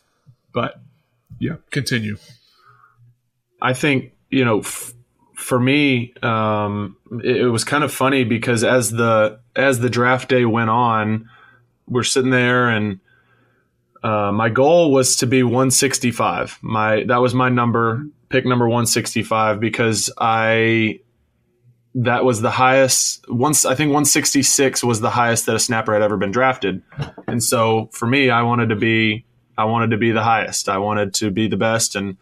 [0.52, 0.80] But
[1.38, 2.16] yeah, continue.
[3.62, 4.94] I think you know, f-
[5.34, 10.28] for me, um, it, it was kind of funny because as the as the draft
[10.28, 11.28] day went on,
[11.88, 13.00] we're sitting there, and
[14.02, 16.58] uh, my goal was to be 165.
[16.62, 21.00] My that was my number, pick number 165, because I
[21.94, 23.28] that was the highest.
[23.28, 26.82] Once I think 166 was the highest that a snapper had ever been drafted,
[27.26, 29.24] and so for me, I wanted to be
[29.58, 30.68] I wanted to be the highest.
[30.68, 32.16] I wanted to be the best, and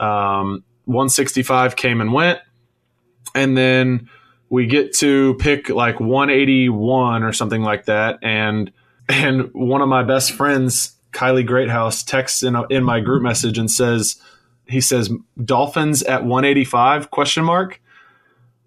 [0.00, 2.40] um, 165 came and went.
[3.34, 4.08] And then
[4.48, 8.18] we get to pick like 181 or something like that.
[8.22, 8.72] And
[9.08, 13.58] and one of my best friends, Kylie Greathouse, texts in, a, in my group message
[13.58, 14.20] and says,
[14.66, 15.10] he says,
[15.44, 17.80] Dolphins at 185 question mark.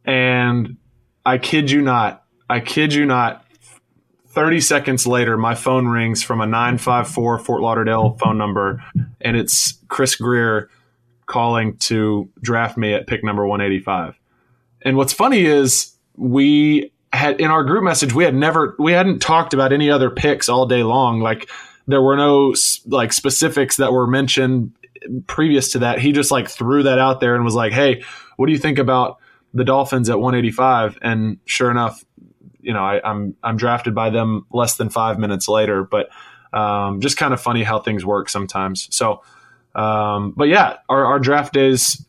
[0.06, 0.78] And
[1.26, 3.46] I kid you not, I kid you not,
[4.28, 8.84] 30 seconds later, my phone rings from a 954 Fort Lauderdale phone number,
[9.22, 10.70] and it's Chris Grier
[11.28, 14.20] calling to draft me at pick number 185.
[14.82, 19.20] And what's funny is we had in our group message, we had never, we hadn't
[19.20, 21.20] talked about any other picks all day long.
[21.20, 21.48] Like
[21.88, 22.56] there were no
[22.88, 24.74] like specifics that were mentioned
[25.28, 26.00] previous to that.
[26.00, 28.04] He just like threw that out there and was like, Hey,
[28.38, 29.20] what do you think about
[29.54, 30.98] the Dolphins at 185?
[31.02, 32.04] And sure enough,
[32.62, 35.84] you know, I, I'm I'm drafted by them less than five minutes later.
[35.84, 36.10] But
[36.54, 38.88] um, just kind of funny how things work sometimes.
[38.96, 39.22] So,
[39.76, 42.06] um, but yeah, our, our draft days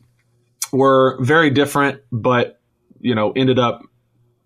[0.71, 2.59] were very different, but
[2.99, 3.81] you know, ended up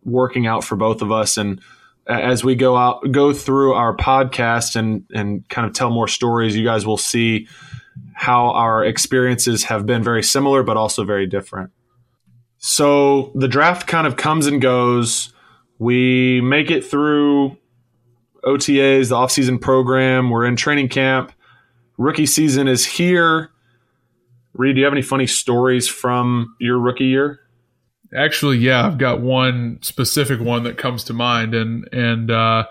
[0.03, 1.37] working out for both of us.
[1.37, 1.61] And
[2.07, 6.55] as we go out, go through our podcast and and kind of tell more stories,
[6.55, 7.47] you guys will see
[8.13, 11.71] how our experiences have been very similar, but also very different.
[12.59, 15.33] So the draft kind of comes and goes.
[15.79, 17.57] We make it through
[18.43, 20.29] OTAs, the offseason program.
[20.29, 21.31] We're in training camp.
[21.97, 23.49] Rookie season is here.
[24.53, 27.39] Reid, do you have any funny stories from your rookie year?
[28.13, 32.65] Actually, yeah, I've got one specific one that comes to mind, and and uh,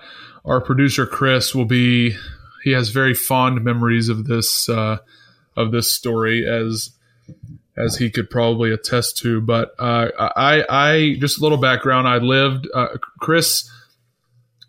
[0.44, 2.16] our producer Chris will be.
[2.64, 4.98] He has very fond memories of this uh,
[5.56, 6.90] of this story, as
[7.78, 9.40] as he could probably attest to.
[9.40, 12.08] But uh, I, I just a little background.
[12.08, 12.68] I lived.
[12.74, 12.88] Uh,
[13.20, 13.70] Chris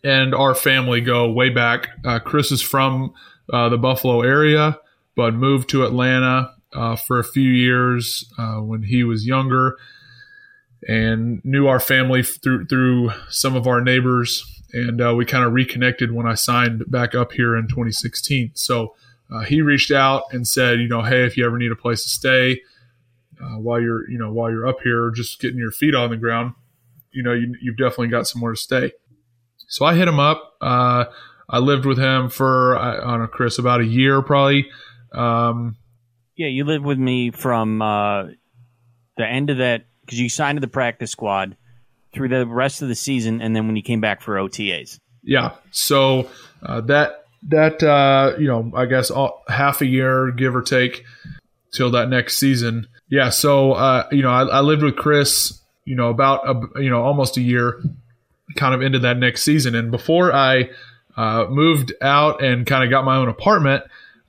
[0.03, 1.89] and our family go way back.
[2.05, 3.13] Uh, Chris is from
[3.51, 4.79] uh, the Buffalo area,
[5.15, 9.75] but moved to Atlanta uh, for a few years uh, when he was younger
[10.87, 16.13] and knew our family through through some of our neighbors, and we kind of reconnected
[16.13, 18.51] when I signed back up here in 2016.
[18.53, 18.95] So
[19.31, 22.03] uh, he reached out and said, you know, hey, if you ever need a place
[22.03, 22.61] to stay
[23.41, 26.17] uh, while you're you know while you're up here, just getting your feet on the
[26.17, 26.53] ground,
[27.11, 28.91] you know you, you've definitely got somewhere to stay.
[29.67, 30.55] So I hit him up.
[30.61, 31.05] Uh,
[31.47, 34.69] I lived with him for I, I don't know, Chris, about a year probably.
[35.13, 35.77] Um,
[36.35, 38.23] Yeah, you lived with me from uh,
[39.17, 41.55] the end of that because you signed to the practice squad
[42.13, 44.97] through the rest of the season, and then when you came back for OTAs.
[45.23, 45.51] yeah.
[45.71, 46.29] So
[46.63, 51.03] uh, that that uh, you know, I guess all, half a year, give or take,
[51.73, 52.87] till that next season.
[53.09, 53.29] Yeah.
[53.29, 57.03] So uh, you know, I, I lived with Chris, you know, about a, you know
[57.03, 57.81] almost a year,
[58.55, 60.69] kind of into that next season, and before I
[61.19, 63.83] uh, moved out and kind of got my own apartment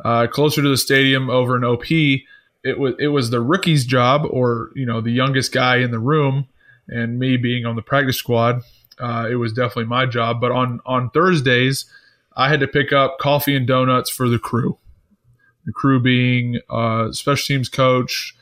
[0.04, 1.90] uh, closer to the stadium over in OP.
[1.90, 5.98] It was it was the rookie's job, or you know, the youngest guy in the
[5.98, 6.48] room,
[6.88, 8.62] and me being on the practice squad,
[8.98, 10.40] uh, it was definitely my job.
[10.40, 11.86] But on on Thursdays,
[12.36, 14.78] I had to pick up coffee and donuts for the crew.
[15.66, 18.34] The crew being uh, special teams coach,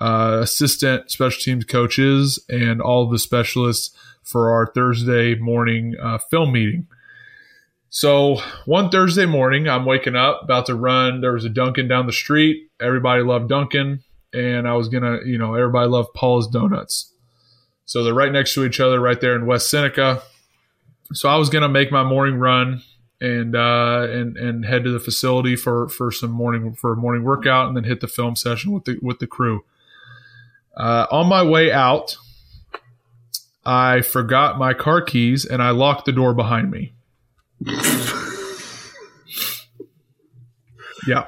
[0.00, 6.52] uh, assistant special teams coaches, and all the specialists for our Thursday morning uh, film
[6.52, 6.86] meeting.
[7.88, 11.20] So one Thursday morning, I'm waking up, about to run.
[11.20, 12.68] There was a Dunkin' down the street.
[12.80, 14.00] Everybody loved Dunkin',
[14.34, 17.12] and I was gonna, you know, everybody loved Paula's Donuts.
[17.86, 20.22] So they're right next to each other, right there in West Seneca.
[21.12, 22.82] So I was gonna make my morning run
[23.20, 27.24] and uh, and and head to the facility for for some morning for a morning
[27.24, 29.64] workout, and then hit the film session with the with the crew.
[30.76, 32.16] Uh, on my way out,
[33.64, 36.92] I forgot my car keys and I locked the door behind me.
[41.06, 41.26] yeah.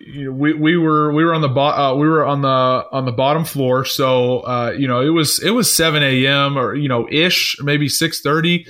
[0.00, 2.48] You know, we, we were we were on the bo- uh, we were on the
[2.48, 6.56] on the bottom floor, so uh, you know it was it was seven a.m.
[6.56, 8.66] or you know ish, maybe six thirty.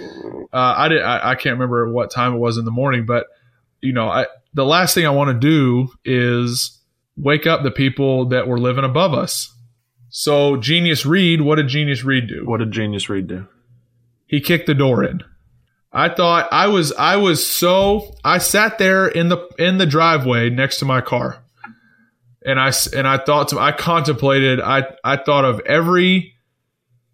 [0.53, 3.27] Uh, I did I, I can't remember what time it was in the morning, but
[3.81, 6.79] you know I the last thing I want to do is
[7.16, 9.55] wake up the people that were living above us.
[10.09, 12.45] So Genius Reid, what did Genius Reid do?
[12.45, 13.47] What did Genius Reid do?
[14.27, 15.23] He kicked the door in.
[15.92, 20.50] I thought I was I was so I sat there in the in the driveway
[20.50, 21.42] next to my car,
[22.44, 26.35] and I and I thought to I contemplated I I thought of every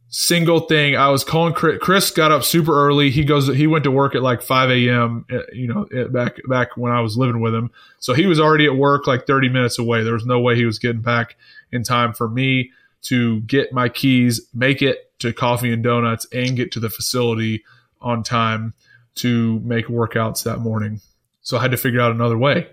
[0.09, 0.95] single thing.
[0.95, 1.79] I was calling Chris.
[1.81, 3.11] Chris got up super early.
[3.11, 5.25] He goes he went to work at like five a.m.
[5.33, 8.39] uh, You know uh, back back when I was living with him, so he was
[8.39, 10.05] already at work like thirty minutes away.
[10.05, 11.37] There was no way he was getting back
[11.73, 16.57] in time for me to get my keys, make it to Coffee and Donuts, and
[16.57, 17.65] get to the facility
[18.01, 18.75] on time
[19.17, 21.01] to make workouts that morning.
[21.43, 22.69] So I had to figure out another way.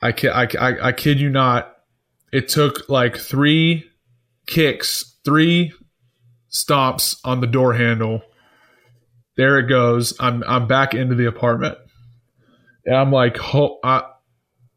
[0.00, 1.74] I, I, I, I kid you not.
[2.32, 3.90] It took like three
[4.46, 5.72] kicks, three
[6.50, 8.22] stomps on the door handle.
[9.36, 10.14] There it goes.
[10.20, 11.78] I'm, I'm back into the apartment.
[12.84, 14.04] And I'm like, ho- I,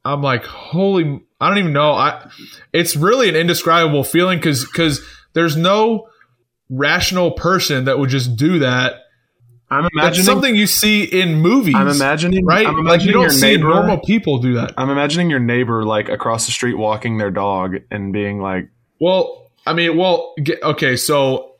[0.03, 1.91] I'm like, holy, I don't even know.
[1.91, 2.29] I,
[2.73, 5.01] it's really an indescribable feeling because, because
[5.33, 6.07] there's no
[6.69, 8.95] rational person that would just do that
[9.71, 11.75] I'm that's imagining something you see in movies.
[11.75, 12.67] I'm imagining right?
[12.67, 14.73] I'm like you don't see neighbor- normal people do that.
[14.77, 19.49] I'm imagining your neighbor like across the street walking their dog and being like, Well,
[19.65, 21.55] I mean, well, get, okay, so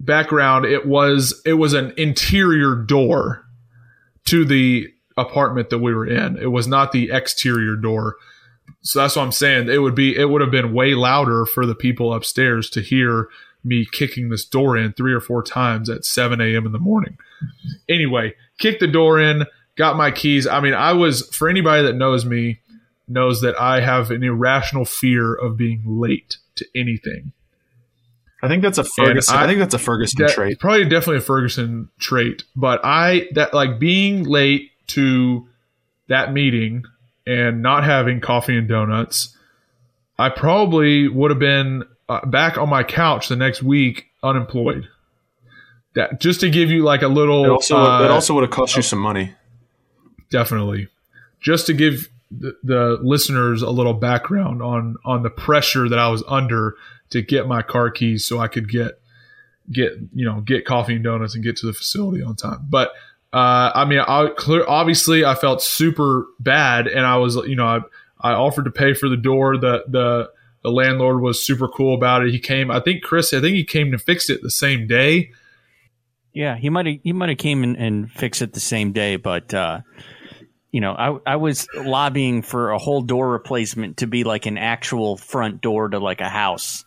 [0.00, 3.44] background, it was it was an interior door
[4.26, 6.36] to the apartment that we were in.
[6.38, 8.16] It was not the exterior door.
[8.82, 9.68] So that's what I'm saying.
[9.68, 13.28] It would be it would have been way louder for the people upstairs to hear
[13.64, 16.66] me kicking this door in three or four times at 7 a.m.
[16.66, 17.16] in the morning.
[17.88, 19.44] Anyway, kicked the door in,
[19.76, 20.46] got my keys.
[20.46, 22.60] I mean, I was for anybody that knows me
[23.08, 27.32] knows that I have an irrational fear of being late to anything.
[28.42, 29.36] I think that's a Ferguson.
[29.36, 30.58] I, I- think that's a Ferguson That- trait.
[30.58, 35.46] Probably definitely a Ferguson trait, but I that like being late to
[36.08, 36.82] that meeting
[37.26, 39.36] and not having coffee and donuts,
[40.18, 44.88] I probably would have been uh, back on my couch the next week unemployed.
[45.94, 48.50] That just to give you like a little It also uh, it also would have
[48.50, 49.34] cost you some money.
[50.30, 50.88] definitely
[51.40, 56.08] just to give the, the listeners a little background on on the pressure that I
[56.08, 56.76] was under
[57.10, 59.00] to get my car keys so I could get
[59.70, 62.66] get you know get coffee and donuts and get to the facility on time.
[62.68, 62.92] But
[63.32, 67.66] uh, I mean, I clear obviously I felt super bad, and I was you know
[67.66, 67.80] I
[68.20, 69.56] I offered to pay for the door.
[69.58, 70.30] The the
[70.62, 72.32] the landlord was super cool about it.
[72.32, 72.70] He came.
[72.70, 73.32] I think Chris.
[73.32, 75.32] I think he came to fix it the same day.
[76.32, 79.16] Yeah, he might have he might have came and, and fixed it the same day,
[79.16, 79.80] but uh,
[80.70, 84.56] you know, I I was lobbying for a whole door replacement to be like an
[84.56, 86.84] actual front door to like a house,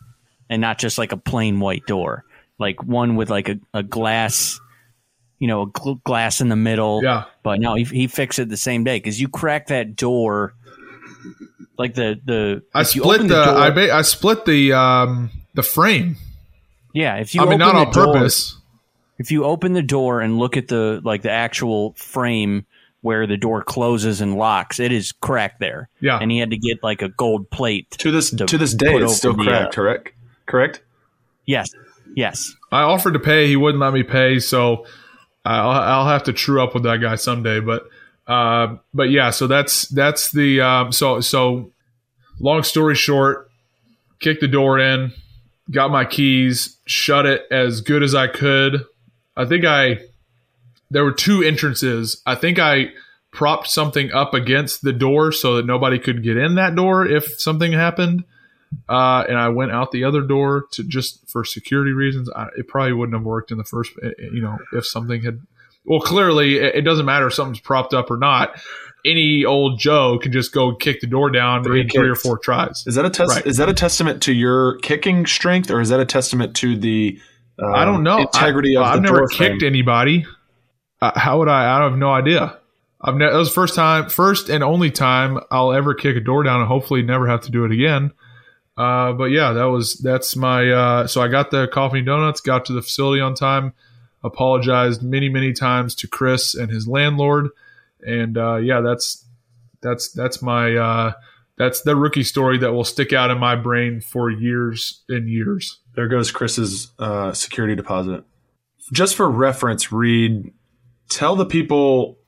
[0.50, 2.24] and not just like a plain white door,
[2.58, 4.58] like one with like a, a glass,
[5.38, 7.04] you know, a gl- glass in the middle.
[7.04, 7.24] Yeah.
[7.44, 10.54] But no, he he fixed it the same day because you crack that door,
[11.78, 15.62] like the the I split open the, door- I ba- I split the um the
[15.62, 16.16] frame.
[16.94, 18.56] yeah if you I mean, open not the on door- purpose.
[19.18, 22.66] If you open the door and look at the like the actual frame
[23.00, 25.88] where the door closes and locks, it is cracked there.
[26.00, 26.18] Yeah.
[26.20, 27.90] and he had to get like a gold plate.
[27.92, 29.72] To this to to this day, it's over still the, cracked.
[29.72, 30.12] uh, correct.
[30.44, 30.82] Correct.
[31.46, 31.68] Yes,
[32.14, 32.52] yes.
[32.72, 33.46] I offered to pay.
[33.46, 34.84] He wouldn't let me pay, so
[35.44, 37.60] I'll, I'll have to true up with that guy someday.
[37.60, 37.84] But
[38.26, 41.72] uh, but yeah, so that's that's the um, so so.
[42.38, 43.48] Long story short,
[44.20, 45.10] kicked the door in,
[45.70, 48.84] got my keys, shut it as good as I could.
[49.34, 50.00] I think I
[50.90, 52.20] there were two entrances.
[52.26, 52.90] I think I
[53.32, 57.40] propped something up against the door so that nobody could get in that door if
[57.40, 58.24] something happened
[58.88, 62.30] uh, and I went out the other door to just for security reasons.
[62.30, 65.22] I, it probably wouldn't have worked in the first, eh, eh, you know, if something
[65.22, 65.40] had.
[65.86, 68.60] Well, clearly, it, doesn't matter if something's propped up or not.
[69.04, 72.38] Any old Joe can just go kick the door down Three in three or four
[72.38, 72.84] tries.
[72.88, 73.36] Is that a test?
[73.36, 73.46] Right.
[73.46, 77.20] Is that a testament to your kicking strength, or is that a testament to the?
[77.62, 78.18] Um, I don't know.
[78.18, 79.64] integrity I, of I've never kicked frame.
[79.64, 80.26] anybody.
[81.00, 81.78] Uh, how would I?
[81.78, 82.58] I have no idea.
[83.00, 86.42] I've ne- that was first time, first and only time I'll ever kick a door
[86.42, 88.10] down, and hopefully never have to do it again.
[88.76, 90.68] Uh, but yeah, that was that's my.
[90.68, 93.72] Uh, so I got the coffee and donuts, got to the facility on time,
[94.26, 97.48] apologized many many times to Chris and his landlord,
[98.06, 99.24] and uh, yeah, that's
[99.80, 101.12] that's that's my uh,
[101.56, 105.78] that's the rookie story that will stick out in my brain for years and years.
[105.94, 108.24] There goes Chris's uh, security deposit.
[108.92, 110.52] Just for reference, Reid,
[111.08, 112.18] tell the people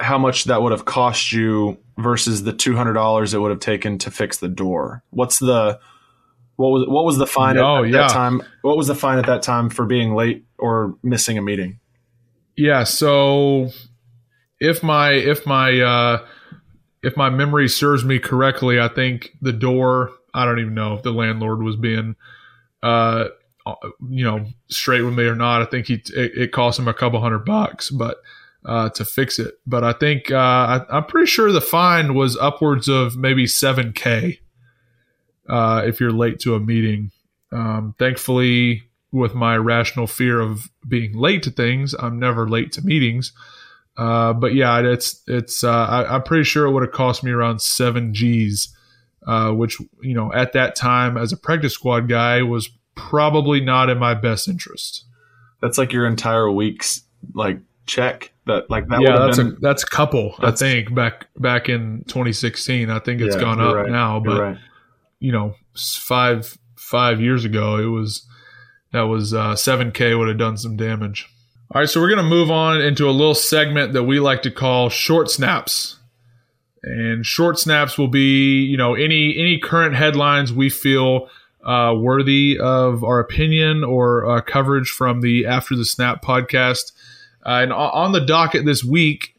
[0.00, 3.60] how much that would have cost you versus the two hundred dollars it would have
[3.60, 5.02] taken to fix the door.
[5.10, 5.80] What's the
[6.58, 7.98] what was what was the fine Oh, at, yeah.
[7.98, 8.42] that time?
[8.62, 11.78] What was the fine at that time for being late or missing a meeting?
[12.56, 13.70] Yeah, so
[14.60, 16.26] if my if my uh
[17.04, 21.02] if my memory serves me correctly, I think the door I don't even know if
[21.04, 22.16] the landlord was being
[22.82, 23.26] uh
[24.08, 25.62] you know straight with me or not.
[25.62, 28.16] I think he it, it cost him a couple hundred bucks, but
[28.64, 29.54] uh to fix it.
[29.64, 34.40] But I think uh I, I'm pretty sure the fine was upwards of maybe 7k
[35.48, 37.10] uh if you're late to a meeting.
[37.52, 42.82] Um thankfully with my rational fear of being late to things, I'm never late to
[42.82, 43.32] meetings.
[43.96, 45.64] Uh, but yeah, it's it's.
[45.64, 48.68] Uh, I, I'm pretty sure it would have cost me around seven G's,
[49.26, 53.90] uh, which you know at that time as a practice squad guy was probably not
[53.90, 55.04] in my best interest.
[55.60, 57.02] That's like your entire week's
[57.34, 58.30] like check.
[58.46, 59.48] That like that yeah, that's been.
[59.48, 60.34] a that's a couple.
[60.38, 62.90] That's- I think back back in 2016.
[62.90, 63.90] I think it's Yeah, gone up right.
[63.90, 64.58] now, but right.
[65.20, 68.26] You know five five years ago it was
[68.92, 71.28] that was uh, 7k would have done some damage.
[71.70, 74.50] All right so we're to move on into a little segment that we like to
[74.50, 75.96] call short snaps.
[76.82, 81.28] And short snaps will be you know any any current headlines we feel
[81.64, 86.92] uh, worthy of our opinion or uh, coverage from the after the snap podcast.
[87.44, 89.34] Uh, and on the docket this week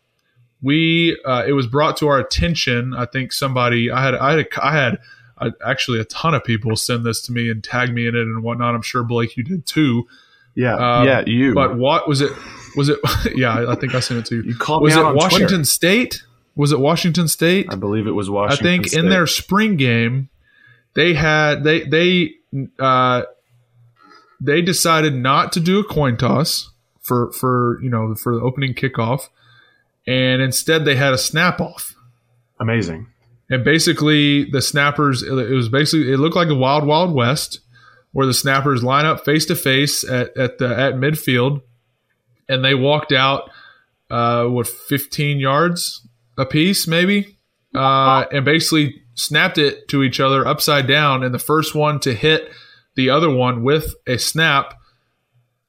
[0.61, 4.39] we uh, it was brought to our attention i think somebody i had i had
[4.39, 4.99] a, i had
[5.39, 8.21] uh, actually a ton of people send this to me and tag me in it
[8.21, 10.07] and whatnot i'm sure blake you did too
[10.55, 11.53] Yeah, Um, yeah, you.
[11.53, 12.31] but what was it
[12.75, 12.99] was it
[13.35, 15.15] yeah i think i sent it to you You called was me it out on
[15.15, 15.63] washington Twitter.
[15.65, 16.23] state
[16.55, 18.67] was it washington state I believe it was Washington.
[18.67, 18.99] I think State.
[18.99, 20.29] in their spring game,
[20.95, 22.33] they had they they
[22.79, 23.21] uh,
[24.41, 26.71] they decided not to do a coin toss
[27.01, 29.29] for for you know for the opening kickoff,
[30.07, 31.95] and instead they had a snap off.
[32.59, 33.07] amazing.
[33.49, 37.61] And basically, the snappers it was basically it looked like a wild wild west,
[38.11, 41.61] where the snappers line up face to face at at the at midfield,
[42.47, 43.49] and they walked out
[44.11, 47.37] uh, what 15 yards a piece maybe,
[47.73, 51.23] uh, and basically snapped it to each other upside down.
[51.23, 52.49] And the first one to hit
[52.95, 54.75] the other one with a snap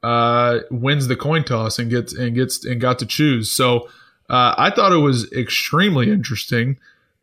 [0.03, 3.51] uh, wins the coin toss and gets and gets and got to choose.
[3.51, 3.89] So
[4.28, 6.78] uh, I thought it was extremely interesting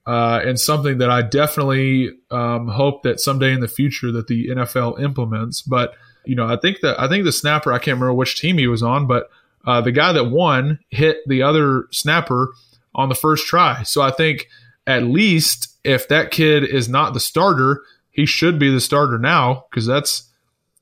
[0.08, 4.48] uh, and something that I definitely um, hope that someday in the future that the
[4.48, 5.62] NFL implements.
[5.62, 5.96] But
[6.26, 8.68] you know, I think that I think the snapper I can't remember which team he
[8.68, 9.30] was on, but
[9.66, 12.54] uh, the guy that won hit the other snapper
[12.96, 13.84] on the first try.
[13.84, 14.48] So I think
[14.88, 19.66] at least if that kid is not the starter, he should be the starter now
[19.70, 20.32] because that's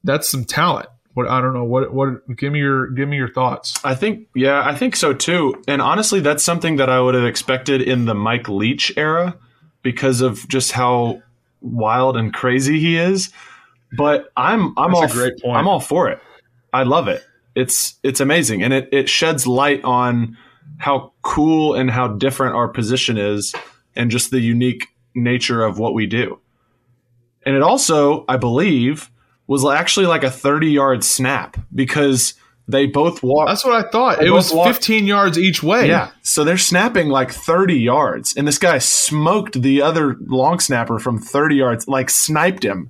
[0.03, 0.87] that's some talent.
[1.15, 3.79] What I don't know what what give me your give me your thoughts.
[3.85, 5.63] I think, yeah, I think so too.
[5.65, 9.37] And honestly, that's something that I would have expected in the Mike Leach era
[9.81, 11.21] because of just how
[11.61, 13.31] wild and crazy he is.
[13.97, 15.57] But I'm I'm That's all great point.
[15.57, 16.19] I'm all for it.
[16.73, 17.23] I love it.
[17.55, 20.37] It's it's amazing, and it it sheds light on
[20.79, 23.55] how cool and how different our position is,
[23.95, 26.41] and just the unique nature of what we do.
[27.45, 29.09] And it also, I believe,
[29.47, 32.33] was actually like a 30 yard snap because
[32.67, 33.49] They both walked.
[33.49, 34.23] That's what I thought.
[34.23, 35.87] It was both walk- 15 yards each way.
[35.87, 36.09] Yeah.
[36.23, 41.19] So they're snapping like 30 yards, and this guy smoked the other long snapper from
[41.19, 42.89] 30 yards, like sniped him.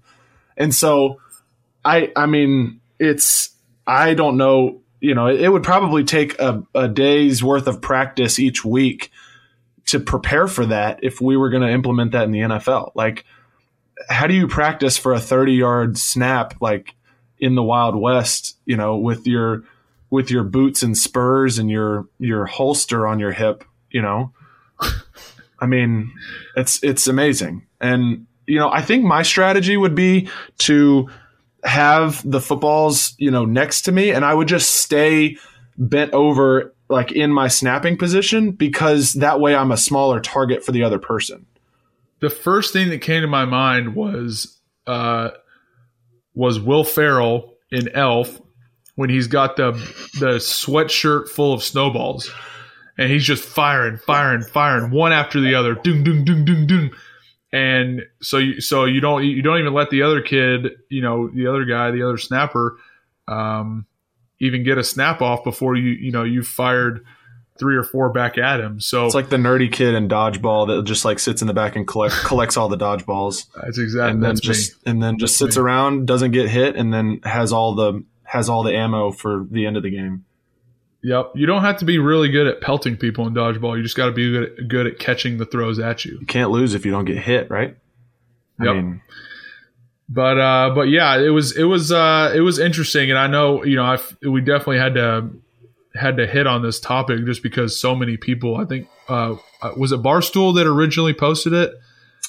[0.55, 1.19] And so
[1.83, 3.49] I I mean, it's
[3.85, 8.39] I don't know, you know, it, would probably take a, a day's worth of practice
[8.39, 9.11] each week
[9.87, 12.93] to prepare for that if we were going to implement that in the NFL.
[12.95, 13.25] Like
[14.09, 16.95] how do you practice for a 30 yard snap like
[17.39, 19.63] in the Wild West, you know, with your
[20.09, 24.31] with your boots and spurs and your your holster on your hip, you know.
[25.59, 26.11] I mean,
[26.55, 27.65] it's it's amazing.
[27.81, 30.29] And you know, I think my strategy would be
[30.59, 31.09] to
[31.63, 35.37] have the footballs, you know, next to me and I would just stay
[35.77, 40.71] bent over like in my snapping position because that way I'm a smaller target for
[40.71, 41.45] the other person.
[42.19, 45.31] The first thing that came to my mind was uh,
[46.33, 48.41] was Will Ferrell in Elf
[48.95, 49.71] when he's got the
[50.19, 52.31] the sweatshirt full of snowballs
[52.97, 56.91] and he's just firing, firing, firing one after the other, doom, doom, doom, doom, doom.
[57.51, 61.29] And so you so you don't you don't even let the other kid, you know,
[61.29, 62.77] the other guy, the other snapper,
[63.27, 63.85] um,
[64.39, 67.05] even get a snap off before you you know you've fired
[67.57, 68.79] three or four back at him.
[68.81, 71.75] So It's like the nerdy kid in dodgeball that just like sits in the back
[71.75, 73.45] and collect, collects all the dodgeballs.
[73.61, 74.91] that's exactly and then that's just me.
[74.91, 78.63] and then just sits around, doesn't get hit, and then has all the has all
[78.63, 80.25] the ammo for the end of the game.
[81.03, 81.33] Yep.
[81.35, 83.77] You don't have to be really good at pelting people in dodgeball.
[83.77, 86.17] You just got to be good at, good at catching the throws at you.
[86.19, 87.77] You can't lose if you don't get hit, right?
[88.59, 88.75] I Yep.
[88.75, 89.01] mean,
[90.09, 93.63] But uh, but yeah, it was it was uh, it was interesting, and I know
[93.63, 93.97] you know I
[94.27, 95.29] we definitely had to
[95.95, 98.55] had to hit on this topic just because so many people.
[98.57, 99.35] I think uh,
[99.77, 101.71] was it Barstool that originally posted it.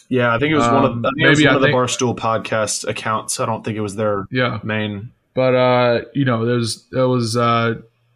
[0.08, 1.62] yeah, I think it was one of Um, think it was maybe one I of
[1.62, 3.40] the Barstool podcast accounts.
[3.40, 5.10] I don't think it was their Yeah, main.
[5.34, 7.74] but uh, you know, there's that was uh,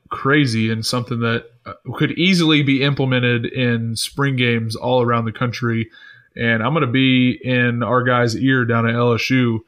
[0.08, 5.32] crazy and something that uh, could easily be implemented in spring games all around the
[5.32, 5.90] country.
[6.36, 9.58] And I'm going to be in our guy's ear down at LSU,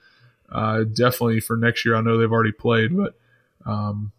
[0.51, 1.97] uh, definitely for next year.
[1.97, 3.15] I know they've already played, but
[3.67, 4.13] um,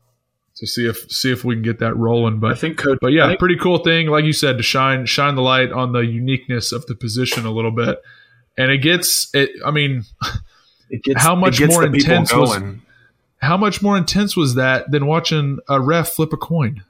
[0.55, 2.39] to see if see if we can get that rolling.
[2.39, 2.99] But I think coach.
[3.01, 5.91] but yeah, think- pretty cool thing, like you said, to shine shine the light on
[5.93, 8.01] the uniqueness of the position a little bit.
[8.57, 9.49] And it gets it.
[9.65, 10.03] I mean,
[10.89, 12.61] it gets, how much gets more the people intense was-
[13.41, 16.83] how much more intense was that than watching a ref flip a coin?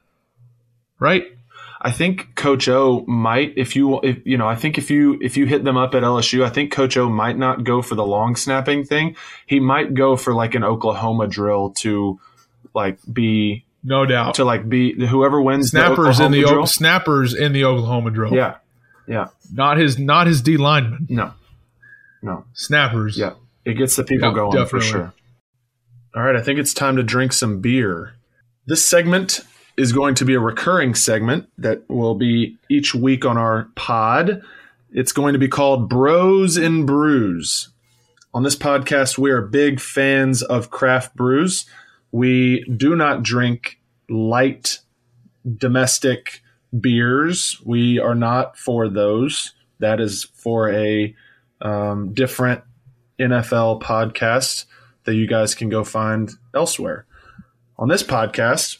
[0.99, 1.25] Right?
[1.85, 5.35] I think Coach O might, if you, if you know, I think if you if
[5.35, 8.05] you hit them up at LSU, I think Coach O might not go for the
[8.05, 9.15] long snapping thing.
[9.47, 12.19] He might go for like an Oklahoma drill to
[12.73, 14.35] like be No doubt.
[14.35, 16.67] to like be whoever wins Snappers the in the Oklahoma O- drill.
[16.67, 18.33] snappers in the Oklahoma drill.
[18.33, 18.55] Yeah,
[19.07, 21.07] yeah, Not his not his D lineman.
[21.09, 21.33] no,
[22.21, 23.17] no, Snappers.
[23.17, 23.33] yeah.
[23.65, 24.79] It gets the people Yeah, going definitely.
[24.79, 25.13] for sure.
[26.15, 28.13] All right, I think it's time to drink some beer.
[28.67, 29.39] This segment
[29.77, 34.41] is going to be a recurring segment that will be each week on our pod.
[34.91, 37.69] It's going to be called Bros and Brews.
[38.33, 41.65] On this podcast, we are big fans of craft brews.
[42.13, 44.79] We do not drink light
[45.57, 46.41] domestic
[46.79, 47.59] beers.
[47.65, 49.53] We are not for those.
[49.79, 51.13] That is for a
[51.61, 52.61] um, different
[53.19, 54.65] NFL podcast
[55.05, 57.05] that you guys can go find elsewhere.
[57.77, 58.77] On this podcast,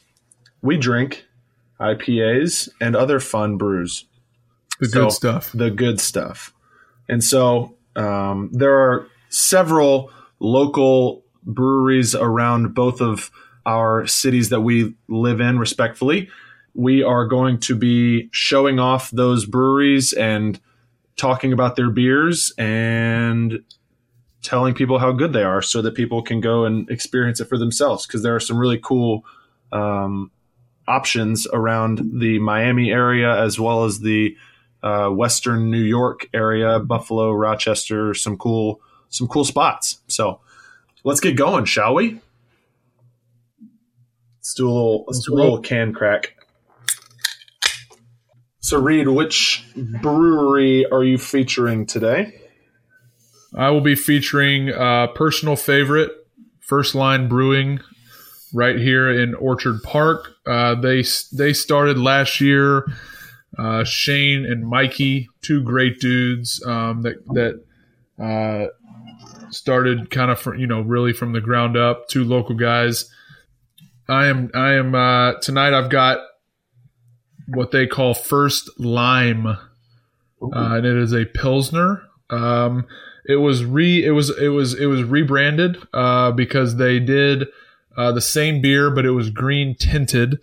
[0.61, 1.25] we drink
[1.79, 4.05] IPAs and other fun brews
[4.79, 5.51] The So- good stuff.
[5.53, 6.53] the good stuff.
[7.09, 13.31] And so um, there are several local breweries around both of
[13.65, 16.29] our cities that we live in, respectfully.
[16.73, 20.59] We are going to be showing off those breweries and
[21.15, 23.63] talking about their beers and
[24.41, 27.57] telling people how good they are so that people can go and experience it for
[27.57, 29.23] themselves because there are some really cool
[29.71, 30.31] um,
[30.87, 34.35] options around the Miami area as well as the
[34.83, 39.99] uh, Western New York area, Buffalo, Rochester, some cool some cool spots.
[40.07, 40.41] So
[41.03, 42.19] let's get going, shall we?
[44.37, 46.35] Let's do a little let's, do a little can crack.
[48.59, 52.39] So Reid, which brewery are you featuring today?
[53.55, 56.11] I will be featuring uh, personal favorite,
[56.59, 57.81] First Line Brewing,
[58.53, 60.31] right here in Orchard Park.
[60.45, 62.85] Uh, they they started last year.
[63.57, 67.63] Uh, Shane and Mikey, two great dudes um, that that
[68.19, 68.67] uh,
[69.53, 72.07] started kind of from, you know really from the ground up.
[72.07, 73.09] Two local guys.
[74.09, 75.73] I am I am uh, tonight.
[75.73, 76.19] I've got
[77.47, 79.57] what they call First Lime, uh,
[80.41, 82.03] and it is a pilsner.
[82.29, 82.85] Um,
[83.25, 87.47] it was re it was it was it was rebranded uh, because they did
[87.95, 90.39] uh, the same beer, but it was green tinted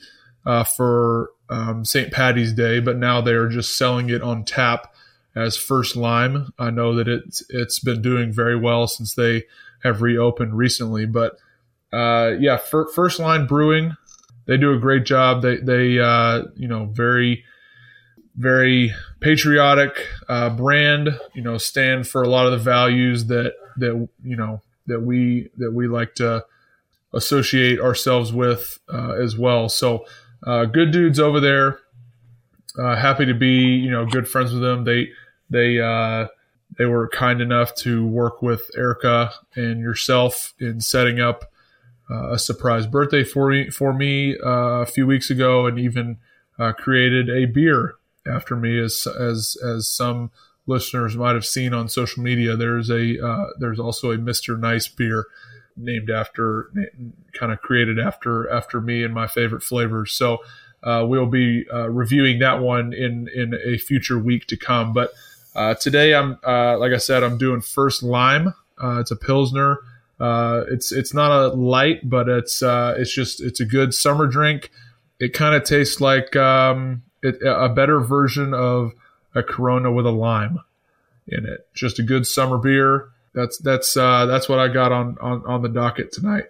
[0.46, 2.12] uh, for um, St.
[2.12, 2.80] Patty's Day.
[2.80, 4.94] But now they are just selling it on tap
[5.34, 6.52] as First Lime.
[6.58, 9.44] I know that it's it's been doing very well since they
[9.82, 11.06] have reopened recently.
[11.06, 11.36] But
[11.92, 13.96] uh, yeah, First Line Brewing,
[14.46, 15.42] they do a great job.
[15.42, 17.44] They they uh, you know very
[18.36, 21.18] very patriotic uh, brand.
[21.34, 25.50] You know, stand for a lot of the values that that you know that we
[25.56, 26.44] that we like to
[27.12, 29.68] associate ourselves with uh, as well.
[29.68, 30.06] So,
[30.46, 31.78] uh, good dudes over there.
[32.78, 34.84] Uh, happy to be you know good friends with them.
[34.84, 35.10] They
[35.48, 36.28] they uh,
[36.78, 41.50] they were kind enough to work with Erica and yourself in setting up
[42.10, 46.18] uh, a surprise birthday for me for me uh, a few weeks ago, and even
[46.76, 47.94] created a beer
[48.26, 50.30] after me, as as as some
[50.66, 52.56] listeners might have seen on social media.
[52.56, 55.26] There's a uh, there's also a Mister Nice beer
[55.76, 56.70] named after
[57.32, 60.12] kind of created after after me and my favorite flavors.
[60.12, 60.38] So
[60.82, 64.92] uh, we'll be uh, reviewing that one in in a future week to come.
[64.92, 65.12] But
[65.54, 68.54] uh, today I'm uh, like I said I'm doing first lime.
[68.82, 69.78] Uh, it's a pilsner.
[70.20, 74.70] it's it's not a light, but it's it's just it's a good summer drink.
[75.18, 78.92] It kind of tastes like um, it, a better version of
[79.34, 80.60] a Corona with a lime
[81.28, 81.66] in it.
[81.74, 83.08] Just a good summer beer.
[83.34, 86.44] That's that's uh, that's what I got on, on on the docket tonight.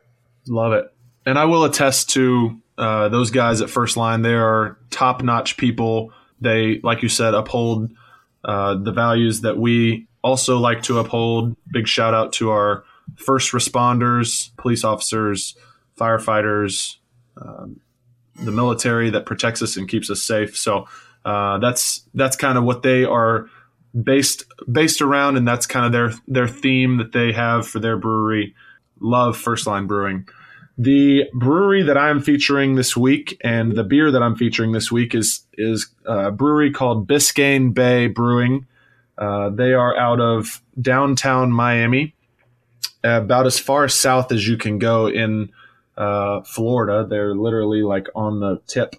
[0.46, 0.92] Love it,
[1.26, 4.22] and I will attest to uh, those guys at First Line.
[4.22, 6.12] They are top notch people.
[6.40, 7.92] They, like you said, uphold
[8.42, 11.54] uh, the values that we also like to uphold.
[11.70, 12.84] Big shout out to our
[13.16, 15.56] first responders, police officers,
[15.98, 16.96] firefighters,
[17.36, 17.80] um,
[18.36, 20.56] the military that protects us and keeps us safe.
[20.56, 20.88] So
[21.26, 23.50] uh, that's that's kind of what they are
[24.02, 27.98] based based around, and that's kind of their their theme that they have for their
[27.98, 28.54] brewery.
[29.00, 30.26] Love First Line Brewing.
[30.78, 35.14] The brewery that I'm featuring this week and the beer that I'm featuring this week
[35.14, 38.66] is is a brewery called Biscayne Bay Brewing.
[39.18, 42.14] Uh, they are out of downtown Miami,
[43.04, 45.50] about as far south as you can go in
[45.96, 47.06] uh, Florida.
[47.08, 48.96] They're literally like on the tip.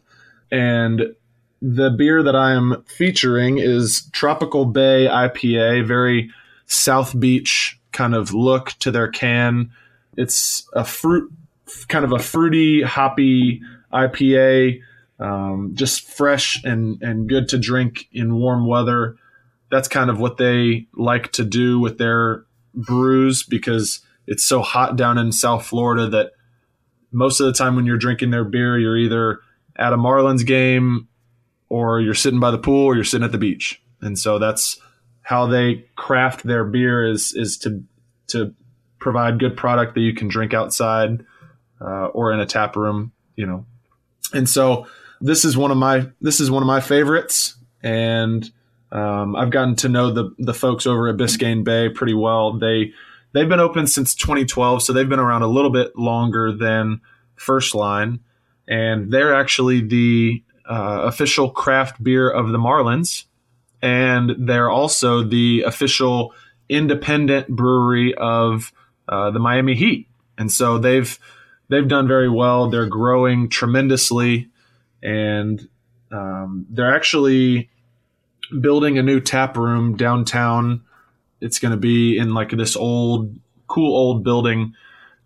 [0.52, 1.16] And
[1.62, 6.32] the beer that I am featuring is Tropical Bay IPA, very
[6.66, 9.72] South Beach kind of look to their can.
[10.18, 11.32] It's a fruit,
[11.88, 13.62] kind of a fruity, hoppy
[13.94, 14.82] IPA,
[15.20, 19.16] um, just fresh and, and good to drink in warm weather.
[19.70, 24.96] That's kind of what they like to do with their brews because it's so hot
[24.96, 26.32] down in South Florida that
[27.12, 29.40] most of the time when you're drinking their beer, you're either
[29.78, 31.08] at a Marlins game
[31.70, 33.82] or you're sitting by the pool or you're sitting at the beach.
[34.02, 34.80] And so that's
[35.22, 37.84] how they craft their beer is is to
[38.28, 38.54] to
[39.00, 41.24] provide good product that you can drink outside
[41.82, 43.66] uh, or in a tap room, you know.
[44.34, 44.88] And so
[45.20, 48.50] this is one of my this is one of my favorites, and
[48.92, 52.54] um, I've gotten to know the the folks over at Biscayne Bay pretty well.
[52.54, 52.94] They
[53.34, 57.02] They've been open since 2012, so they've been around a little bit longer than
[57.36, 58.20] First Line,
[58.68, 63.26] and they're actually the uh, official craft beer of the Marlins,
[63.82, 66.34] and they're also the official
[66.68, 68.74] independent brewery of
[69.08, 70.08] uh, the Miami Heat,
[70.38, 71.18] and so they've
[71.72, 72.70] they've done very well.
[72.70, 74.50] They're growing tremendously,
[75.02, 75.68] and
[76.12, 77.72] um, they're actually
[78.60, 80.84] building a new tap room downtown
[81.42, 83.36] it's going to be in like this old,
[83.68, 84.74] cool old building.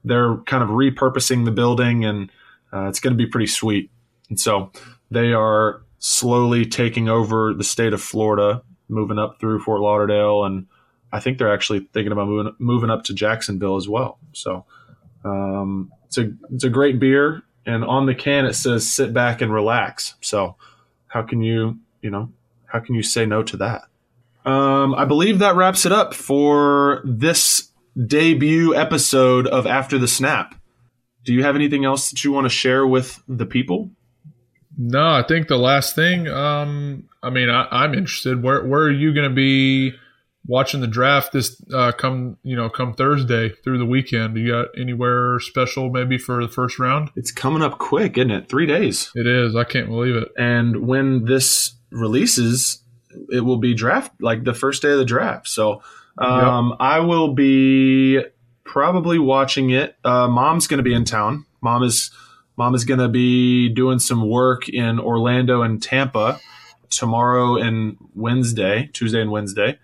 [0.03, 2.31] They're kind of repurposing the building, and
[2.73, 3.91] uh, it's going to be pretty sweet.
[4.29, 4.71] And so
[5.11, 10.67] they are slowly taking over the state of Florida, moving up through Fort Lauderdale, and
[11.11, 14.19] I think they're actually thinking about moving moving up to Jacksonville as well.
[14.33, 14.65] So
[15.23, 19.41] um, it's a it's a great beer, and on the can it says "sit back
[19.41, 20.55] and relax." So
[21.07, 22.31] how can you you know
[22.65, 23.83] how can you say no to that?
[24.49, 27.69] Um, I believe that wraps it up for this
[28.05, 30.55] debut episode of After the Snap.
[31.23, 33.89] Do you have anything else that you want to share with the people?
[34.77, 36.27] No, I think the last thing.
[36.27, 38.43] Um, I mean, I, am interested.
[38.43, 39.93] Where where are you going to be
[40.47, 44.37] watching the draft this uh, come you know come Thursday through the weekend?
[44.37, 47.09] You got anywhere special maybe for the first round?
[47.15, 48.49] It's coming up quick, isn't it?
[48.49, 49.11] Three days.
[49.15, 49.55] It is.
[49.55, 50.29] I can't believe it.
[50.37, 52.81] And when this releases,
[53.29, 55.47] it will be draft like the first day of the draft.
[55.47, 55.81] So
[56.17, 56.77] um, yep.
[56.79, 58.21] I will be
[58.63, 59.95] probably watching it.
[60.03, 61.45] Uh, Mom's going to be in town.
[61.61, 62.11] Mom is
[62.57, 66.39] mom is going to be doing some work in Orlando and Tampa
[66.89, 69.77] tomorrow and Wednesday, Tuesday and Wednesday,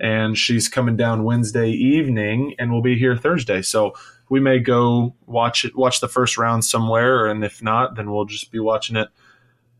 [0.00, 3.62] and she's coming down Wednesday evening, and we'll be here Thursday.
[3.62, 3.94] So
[4.28, 8.24] we may go watch it, watch the first round somewhere, and if not, then we'll
[8.24, 9.08] just be watching it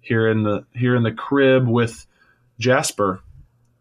[0.00, 2.06] here in the here in the crib with
[2.58, 3.20] Jasper,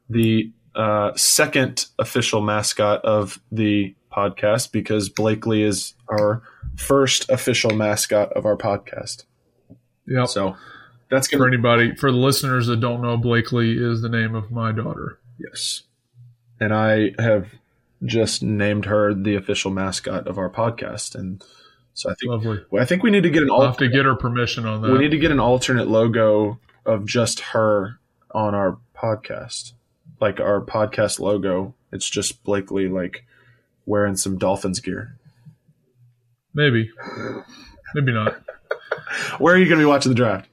[0.10, 6.42] the uh, second official mascot of the podcast, because Blakely is our
[6.76, 9.26] first official mascot of our podcast.
[10.08, 10.26] Yeah.
[10.26, 10.58] So
[11.10, 14.52] that's for gonna anybody, for the listeners that don't know, Blakely is the name of
[14.52, 15.20] my daughter.
[15.38, 15.84] yes,
[16.60, 17.48] and I have
[18.04, 21.44] just named her the official mascot of our podcast, and
[21.94, 22.64] so I think Lovely.
[22.80, 24.92] I think we need to get an I'll have to get her permission on that.
[24.92, 28.00] we need to get an alternate logo of just her
[28.32, 29.74] on our podcast,
[30.20, 31.74] like our podcast logo.
[31.92, 33.26] It's just Blakely like
[33.86, 35.16] wearing some Dolphins gear.
[36.54, 36.92] Maybe.
[37.94, 38.42] Maybe not.
[39.38, 40.50] Where are you going to be watching the draft?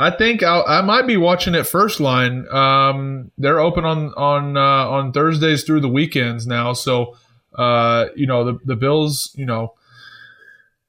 [0.00, 2.46] I think I'll, I might be watching it first line.
[2.52, 7.16] Um, they're open on on uh, on Thursdays through the weekends now, so
[7.54, 9.32] uh, you know the the Bills.
[9.34, 9.74] You know,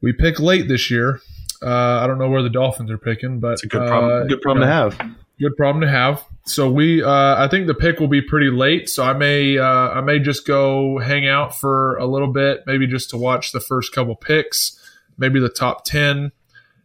[0.02, 1.22] we pick late this year.
[1.62, 4.12] Uh, I don't know where the Dolphins are picking, but It's a good problem.
[4.12, 5.16] uh, good problem you to have.
[5.42, 6.24] Good problem to have.
[6.46, 7.10] So we, uh,
[7.44, 8.90] I think the pick will be pretty late.
[8.90, 12.88] So I may, uh, I may just go hang out for a little bit, maybe
[12.88, 14.80] just to watch the first couple picks,
[15.18, 16.32] maybe the top ten,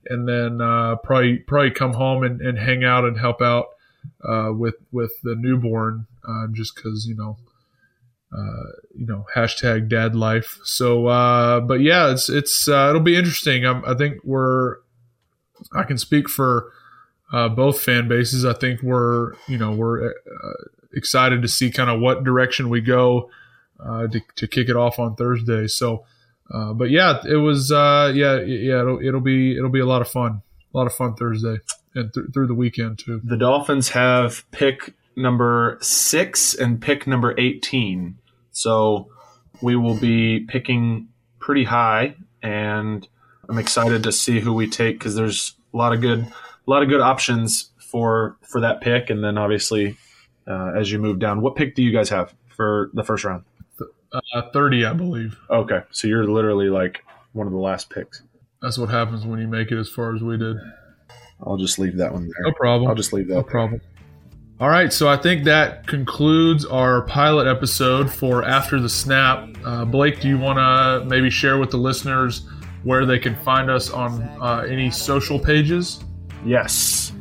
[0.09, 3.68] and then uh, probably probably come home and, and hang out and help out
[4.22, 7.36] uh, with with the newborn, uh, just because you know,
[8.36, 10.59] uh, you know, hashtag dad life.
[10.64, 13.64] So, uh, but yeah, it's it's uh, it'll be interesting.
[13.64, 14.76] i I think we're,
[15.72, 16.70] I can speak for
[17.32, 18.44] uh, both fan bases.
[18.44, 20.14] I think we're you know we're
[20.94, 23.30] excited to see kind of what direction we go
[23.84, 25.66] uh, to, to kick it off on Thursday.
[25.66, 26.05] So,
[26.55, 30.00] uh, but yeah, it was uh, yeah yeah it'll, it'll be it'll be a lot
[30.00, 30.42] of fun,
[30.72, 31.59] a lot of fun Thursday
[31.94, 33.20] and th- through the weekend too.
[33.24, 38.18] The Dolphins have pick number six and pick number 18.
[38.52, 39.09] So
[39.61, 43.07] we will be picking pretty high, and
[43.48, 46.82] I'm excited to see who we take because there's a lot of good, a lot
[46.82, 49.11] of good options for for that pick.
[49.11, 49.96] And then obviously,
[50.46, 53.44] uh, as you move down, what pick do you guys have for the first round?
[54.14, 55.36] Uh, Thirty, I believe.
[55.50, 58.22] Okay, so you're literally like one of the last picks.
[58.62, 60.56] That's what happens when you make it as far as we did.
[61.44, 62.46] I'll just leave that one there.
[62.46, 62.88] No problem.
[62.88, 63.34] I'll just leave that.
[63.34, 63.80] No problem.
[64.60, 69.48] All right, so I think that concludes our pilot episode for After the Snap.
[69.64, 72.48] Uh, Blake, do you want to maybe share with the listeners
[72.84, 76.04] where they can find us on uh, any social pages?
[76.46, 77.12] Yes.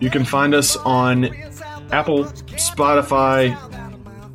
[0.00, 1.26] You can find us on
[1.92, 2.24] Apple,
[2.56, 3.54] Spotify,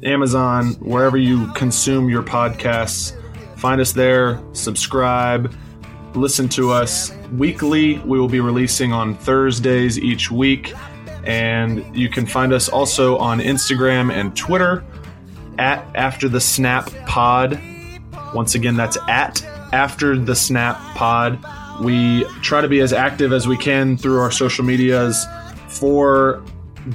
[0.04, 3.16] Amazon, wherever you consume your podcasts.
[3.58, 5.54] Find us there, subscribe,
[6.14, 8.00] listen to us weekly.
[8.00, 10.74] We will be releasing on Thursdays each week.
[11.26, 14.86] And you can find us also on Instagram and Twitter
[15.58, 17.60] at After the Snap Pod.
[18.34, 19.44] Once again, that's at
[19.74, 21.44] After the Snap Pod.
[21.84, 25.26] We try to be as active as we can through our social medias
[25.68, 26.44] for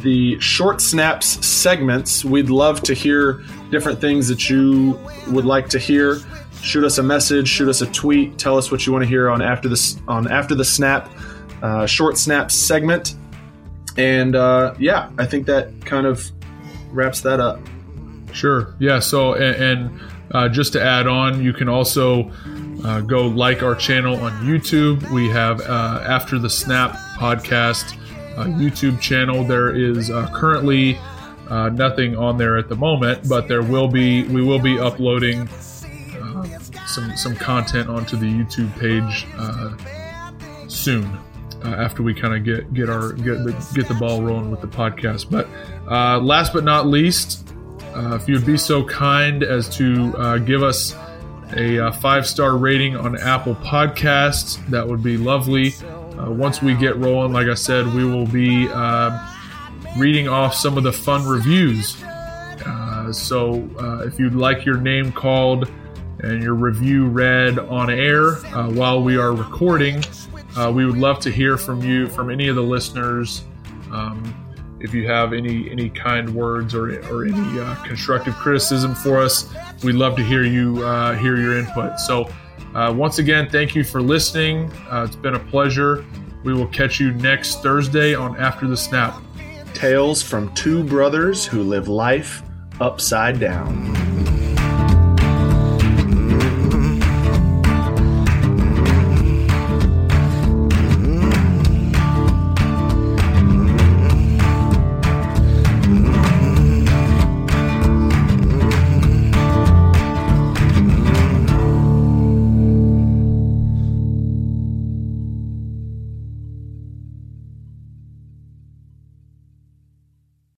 [0.01, 2.25] the short snaps segments.
[2.25, 6.21] We'd love to hear different things that you would like to hear.
[6.63, 9.29] Shoot us a message, shoot us a tweet, tell us what you want to hear
[9.29, 11.11] on after this on after the snap
[11.63, 13.17] uh, short snaps segment.
[13.97, 16.31] And uh, yeah, I think that kind of
[16.91, 17.61] wraps that up.
[18.33, 18.75] Sure.
[18.79, 19.01] Yeah.
[19.01, 22.31] So, and, and uh, just to add on, you can also
[22.85, 25.11] uh, go like our channel on YouTube.
[25.11, 27.99] We have uh, After the Snap podcast
[28.37, 29.45] uh, YouTube channel.
[29.45, 30.99] There is uh, currently
[31.49, 34.25] uh, nothing on there at the moment, but there will be.
[34.25, 41.19] We will be uploading uh, some some content onto the YouTube page uh, soon.
[41.65, 44.61] Uh, after we kind of get get our get the get the ball rolling with
[44.61, 45.47] the podcast, but
[46.23, 47.47] last but not least,
[47.95, 50.97] if you'd be so kind as to give us
[51.55, 55.75] a five star rating on Apple Podcasts, that would be lovely.
[56.19, 59.19] Uh, once we get rolling, like I said, we will be uh,
[59.97, 62.03] reading off some of the fun reviews.
[62.05, 65.71] Uh, so uh, if you'd like your name called
[66.21, 68.35] and your review read on air
[68.75, 70.03] while we are recording,
[70.73, 73.45] we would love to hear from you, from any of the listeners.
[73.91, 74.35] Um,
[74.83, 79.55] if you have any any kind words or, or any uh, constructive criticism for us,
[79.85, 81.99] we'd love to hear you uh, hear your input.
[82.01, 82.29] So,
[82.75, 84.71] uh, once again, thank you for listening.
[84.91, 86.05] Uh, it's been a pleasure.
[86.45, 89.23] We will catch you next Thursday on After the Snap.
[89.75, 92.43] Tales from two brothers who live life
[92.81, 94.12] upside down.